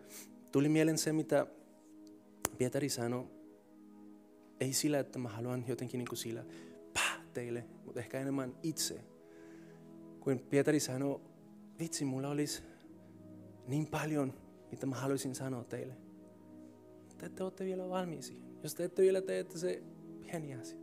[0.53, 1.47] tuli mieleen se, mitä
[2.59, 3.25] Pietari sanoi.
[4.61, 6.45] Ei sillä, että mä haluan jotenkin niin kuin sillä
[6.95, 9.01] pah teille, mutta ehkä enemmän itse.
[10.21, 11.21] Kun Pietari sanoi,
[11.79, 12.63] vitsi, mulla olisi
[13.67, 14.35] niin paljon,
[14.71, 16.09] mitä mä haluaisin sanoa teille
[17.19, 18.43] te ette ole vielä valmiisi.
[18.63, 19.83] Jos te ette vielä tee, että se
[20.31, 20.79] pieni asia.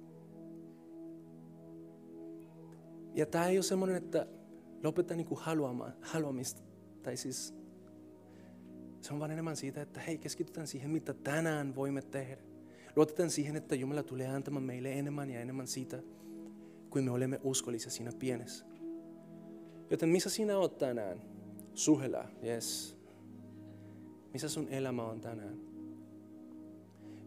[3.14, 4.28] Ja tämä ei ole semmoinen, että
[4.84, 5.40] lopeta niin kuin
[6.02, 6.62] haluamista.
[7.04, 7.56] Tai siis
[9.02, 12.38] se on vaan enemmän siitä, että hei, keskitytään siihen, mitä tänään voimme tehdä.
[12.96, 16.04] Luotetaan siihen, että Jumala tulee antamaan meille enemmän ja enemmän siitä,
[16.90, 18.66] kuin me olemme uskollisia siinä pienessä.
[19.90, 21.22] Joten missä sinä olet tänään?
[21.74, 22.98] Suhela, yes.
[24.34, 25.65] Missä sun elämä on tänään?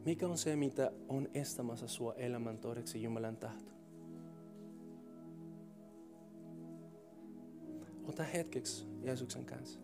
[0.05, 3.73] Mikä on se, mitä on estämässä sua elämän todeksi Jumalan tahto?
[8.09, 9.81] Ota hetkeksi Jeesuksen kanssa.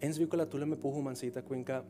[0.00, 1.84] ensi viikolla tulemme puhumaan siitä, kuinka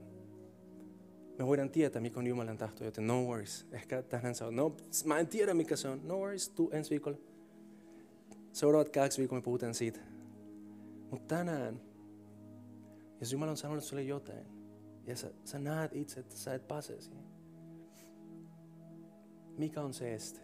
[1.38, 3.66] me voidaan tietää, mikä on Jumalan tahto, joten no worries.
[3.72, 7.18] Ehkä tänään sä no, mä en tiedä mikä se on, no worries, tuu ensi viikolla.
[8.52, 10.00] Seuraavat kaksi viikkoa me puhutaan siitä.
[11.10, 11.80] Mutta tänään,
[13.20, 14.46] jos Jumala on sanonut sulle jotain,
[15.08, 17.24] ja sä, sä näet itse, että sä et pääse siihen.
[19.58, 20.40] Mikä on se este?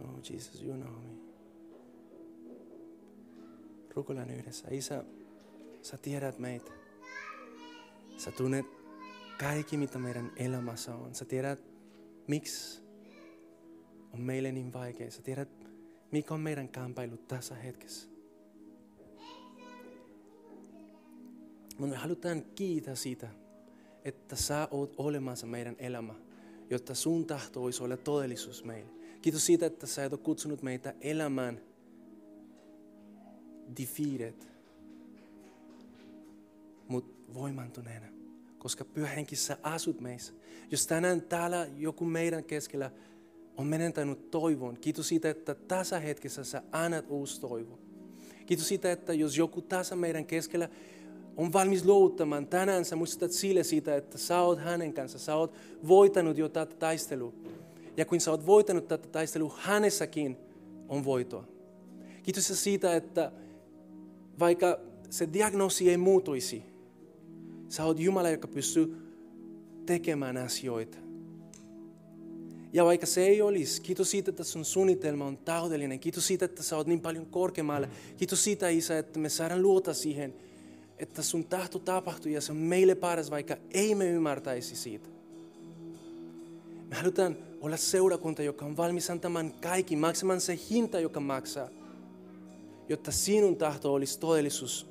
[0.00, 1.24] Oh Jesus, you know me.
[3.94, 4.68] Rukoillaan yhdessä.
[4.70, 5.04] Isä,
[5.82, 6.72] sä tiedät meitä.
[8.16, 8.83] Sä tunnet
[9.38, 11.14] kaikki, mitä meidän elämässä on.
[11.14, 11.60] Sä tiedät,
[12.26, 12.82] miksi
[14.12, 15.10] on meille niin vaikea.
[15.10, 15.48] Sä tiedät,
[16.10, 18.08] mikä on meidän kamppailu tässä hetkessä.
[21.78, 23.28] Mutta me halutaan kiittää siitä,
[24.04, 26.14] että sä oot olemassa meidän elämä,
[26.70, 28.90] jotta sun tahto voisi olla todellisuus meille.
[29.22, 31.60] Kiitos siitä, että sä et ole kutsunut meitä elämään
[33.80, 34.34] defeated,
[36.88, 38.06] mutta voimantuneena,
[38.64, 40.32] koska pyhä henki sä asut meissä.
[40.70, 42.90] Jos tänään täällä joku meidän keskellä
[43.56, 47.78] on menettänyt toivon, kiitos siitä, että tässä hetkessä sä annat uusi toivo.
[48.46, 50.68] Kiitos siitä, että jos joku tässä meidän keskellä
[51.36, 55.54] on valmis luovuttamaan, tänään sä muistutat sille siitä, että sä oot hänen kanssa, sä oot
[55.88, 57.32] voitanut jo tätä taistelua.
[57.96, 60.36] Ja kun sä oot voitanut tätä taistelua, hänessäkin
[60.88, 61.44] on voitoa.
[62.22, 63.32] Kiitos siitä, että
[64.38, 66.73] vaikka se diagnoosi ei muutuisi,
[67.74, 68.96] sä oot Jumala, joka pystyy
[69.86, 70.98] tekemään asioita.
[72.72, 76.00] Ja vaikka se ei olisi, kiitos siitä, että sun suunnitelma on täydellinen.
[76.00, 77.88] Kiitos siitä, että sä oot niin paljon korkeammalla.
[78.16, 80.34] Kiitos siitä, Isä, että me saadaan luota siihen,
[80.98, 85.08] että sun tahto tapahtuu ja se on meille paras, vaikka ei me ymmärtäisi siitä.
[86.90, 91.68] Me halutaan olla seurakunta, joka on valmis antamaan kaikki, maksamaan se hinta, joka maksaa,
[92.88, 94.86] jotta sinun tahto olisi todellisuus.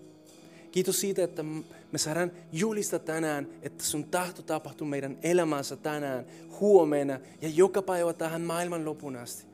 [0.72, 1.46] Kiitos siitä, että
[1.94, 6.26] me saadaan julista tänään, että sun tahto tapahtuu meidän elämässä tänään,
[6.60, 9.46] huomenna ja joka päivä tähän maailman lopun asti.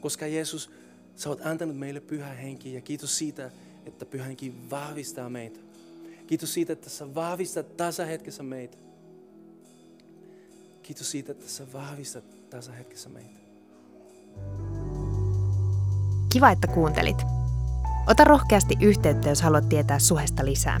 [0.00, 0.70] Koska Jeesus,
[1.16, 3.50] sä oot antanut meille pyhä henki ja kiitos siitä,
[3.86, 5.60] että pyhä henki vahvistaa meitä.
[6.26, 8.76] Kiitos siitä, että sä vahvistat tässä hetkessä meitä.
[10.82, 13.40] Kiitos siitä, että sä vahvistat tässä hetkessä meitä.
[16.32, 17.22] Kiva, että kuuntelit.
[18.06, 20.80] Ota rohkeasti yhteyttä, jos haluat tietää Suhesta lisää.